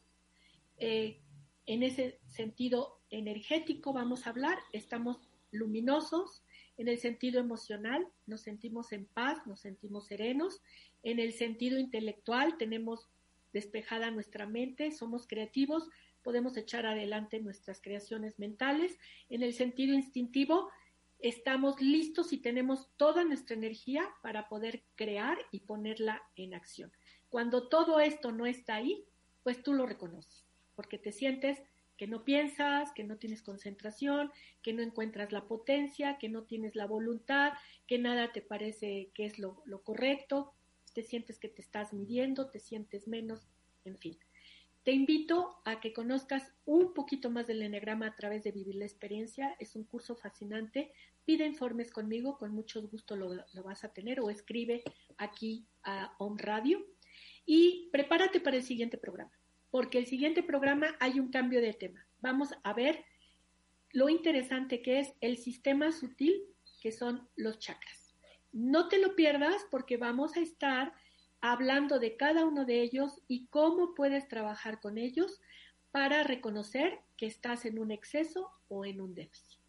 eh, 0.78 1.22
en 1.66 1.84
ese 1.84 2.20
sentido 2.28 3.00
energético 3.10 3.94
vamos 3.94 4.26
a 4.26 4.32
hablar, 4.32 4.58
estamos 4.74 5.30
luminosos, 5.52 6.44
en 6.82 6.88
el 6.88 6.98
sentido 6.98 7.40
emocional 7.40 8.08
nos 8.26 8.42
sentimos 8.42 8.92
en 8.92 9.06
paz, 9.06 9.46
nos 9.46 9.60
sentimos 9.60 10.08
serenos, 10.08 10.64
en 11.04 11.20
el 11.20 11.32
sentido 11.32 11.78
intelectual 11.78 12.58
tenemos 12.58 13.08
despejada 13.54 14.10
nuestra 14.10 14.48
mente, 14.48 14.92
somos 14.92 15.28
creativos, 15.28 15.88
podemos 16.24 16.58
echar 16.58 16.88
adelante 16.88 17.40
nuestras 17.40 17.82
creaciones 17.82 18.40
mentales, 18.40 18.98
en 19.30 19.44
el 19.44 19.54
sentido 19.54 19.94
instintivo 19.94 20.72
estamos 21.20 21.80
listos 21.80 22.34
y 22.34 22.40
tenemos 22.40 22.90
toda 22.98 23.24
nuestra 23.26 23.56
energía 23.56 24.10
para 24.24 24.50
poder 24.50 24.84
crear 24.96 25.38
y 25.52 25.60
ponerla 25.60 26.24
en 26.36 26.56
acción. 26.56 26.92
Cuando 27.30 27.70
todo 27.70 28.00
esto 28.00 28.32
no 28.32 28.48
está 28.48 28.74
ahí, 28.74 29.06
pues 29.44 29.62
tú 29.62 29.74
lo 29.74 29.86
reconoces, 29.86 30.48
porque 30.74 30.98
te 30.98 31.12
sientes 31.12 31.62
que 32.02 32.08
no 32.08 32.26
piensas, 32.26 32.92
que 32.94 33.04
no 33.04 33.18
tienes 33.18 33.44
concentración, 33.44 34.32
que 34.64 34.74
no 34.74 34.82
encuentras 34.82 35.32
la 35.32 35.46
potencia, 35.48 36.18
que 36.18 36.30
no 36.30 36.46
tienes 36.46 36.76
la 36.76 36.88
voluntad, 36.88 37.54
que 37.86 38.00
nada 38.00 38.32
te 38.32 38.42
parece 38.42 39.12
que 39.14 39.28
es 39.28 39.38
lo, 39.38 39.62
correcto, 39.84 40.52
te 40.96 41.04
sientes 41.04 41.38
que 41.38 41.48
te 41.48 41.62
estás 41.62 41.94
midiendo, 41.94 42.50
te 42.50 42.60
sientes 42.60 43.08
menos, 43.08 43.48
en 43.86 44.00
fin. 44.00 44.18
Te 44.82 44.94
invito 44.94 45.62
a 45.64 45.80
que 45.80 45.94
conozcas 45.94 46.52
un 46.66 46.96
poquito 46.96 47.30
más 47.30 47.46
del 47.46 47.62
Enneagrama 47.62 48.08
a 48.08 48.16
través 48.16 48.44
de 48.44 48.52
Vivir 48.52 48.78
la 48.78 48.86
Experiencia. 48.86 49.56
Es 49.60 49.76
un 49.76 49.84
curso 49.84 50.16
fascinante. 50.16 50.92
Pide 51.24 51.46
informes 51.46 51.92
conmigo, 51.92 52.40
con 52.40 52.52
mucho 52.52 52.82
gusto 52.88 53.16
lo, 53.16 53.32
lo 53.36 53.64
vas 53.64 53.84
a 53.84 53.94
tener 53.94 54.22
o 54.22 54.32
escribe 54.32 54.84
aquí 55.18 55.68
a 55.84 56.16
On 56.18 56.40
Radio. 56.40 56.84
Y 57.46 57.90
prepárate 57.92 58.40
para 58.40 58.58
el 58.58 58.64
siguiente 58.64 58.98
programa, 58.98 59.32
porque 59.72 59.98
el 59.98 60.06
siguiente 60.06 60.44
programa 60.44 60.96
hay 61.00 61.20
un 61.20 61.32
cambio 61.32 61.62
de 61.62 61.74
tema. 61.74 62.06
Vamos 62.20 62.54
a 62.64 62.74
ver 62.74 63.04
lo 63.92 64.10
interesante 64.10 64.82
que 64.82 65.00
es 65.00 65.14
el 65.22 65.38
sistema 65.38 65.92
sutil 65.92 66.44
que 66.82 66.92
son 66.92 67.28
los 67.36 67.60
chakras. 67.60 68.16
No 68.52 68.90
te 68.90 69.00
lo 69.00 69.16
pierdas 69.16 69.66
porque 69.72 69.98
vamos 69.98 70.36
a 70.36 70.42
estar 70.42 70.94
hablando 71.40 72.00
de 72.00 72.18
cada 72.18 72.46
uno 72.46 72.66
de 72.66 72.82
ellos 72.82 73.22
y 73.28 73.48
cómo 73.48 73.96
puedes 73.96 74.28
trabajar 74.28 74.80
con 74.80 74.98
ellos 74.98 75.42
para 75.92 76.24
reconocer 76.24 77.00
que 77.18 77.26
estás 77.26 77.66
en 77.66 77.80
un 77.80 77.92
exceso 77.92 78.52
o 78.68 78.86
en 78.86 79.02
un 79.02 79.14
déficit. 79.14 79.60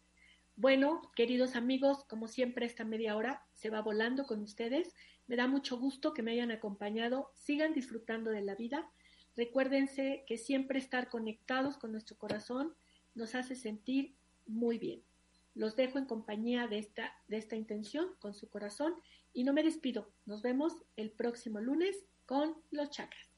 Bueno, 0.55 1.01
queridos 1.15 1.55
amigos, 1.55 2.03
como 2.05 2.27
siempre 2.27 2.65
esta 2.65 2.85
media 2.85 3.15
hora 3.15 3.43
se 3.53 3.69
va 3.69 3.81
volando 3.81 4.25
con 4.25 4.41
ustedes. 4.41 4.95
Me 5.27 5.35
da 5.35 5.47
mucho 5.47 5.77
gusto 5.77 6.13
que 6.13 6.21
me 6.21 6.31
hayan 6.31 6.51
acompañado. 6.51 7.31
Sigan 7.33 7.73
disfrutando 7.73 8.29
de 8.29 8.41
la 8.41 8.55
vida. 8.55 8.87
Recuérdense 9.35 10.23
que 10.27 10.37
siempre 10.37 10.79
estar 10.79 11.09
conectados 11.09 11.77
con 11.77 11.91
nuestro 11.91 12.17
corazón 12.17 12.73
nos 13.15 13.35
hace 13.35 13.55
sentir 13.55 14.15
muy 14.45 14.77
bien. 14.77 15.01
Los 15.55 15.75
dejo 15.75 15.97
en 15.97 16.05
compañía 16.05 16.67
de 16.67 16.79
esta, 16.79 17.13
de 17.27 17.37
esta 17.37 17.55
intención 17.55 18.15
con 18.19 18.33
su 18.33 18.49
corazón 18.49 18.95
y 19.33 19.43
no 19.43 19.53
me 19.53 19.63
despido. 19.63 20.09
Nos 20.25 20.41
vemos 20.41 20.73
el 20.95 21.11
próximo 21.11 21.59
lunes 21.59 22.05
con 22.25 22.55
los 22.71 22.89
chakras. 22.89 23.29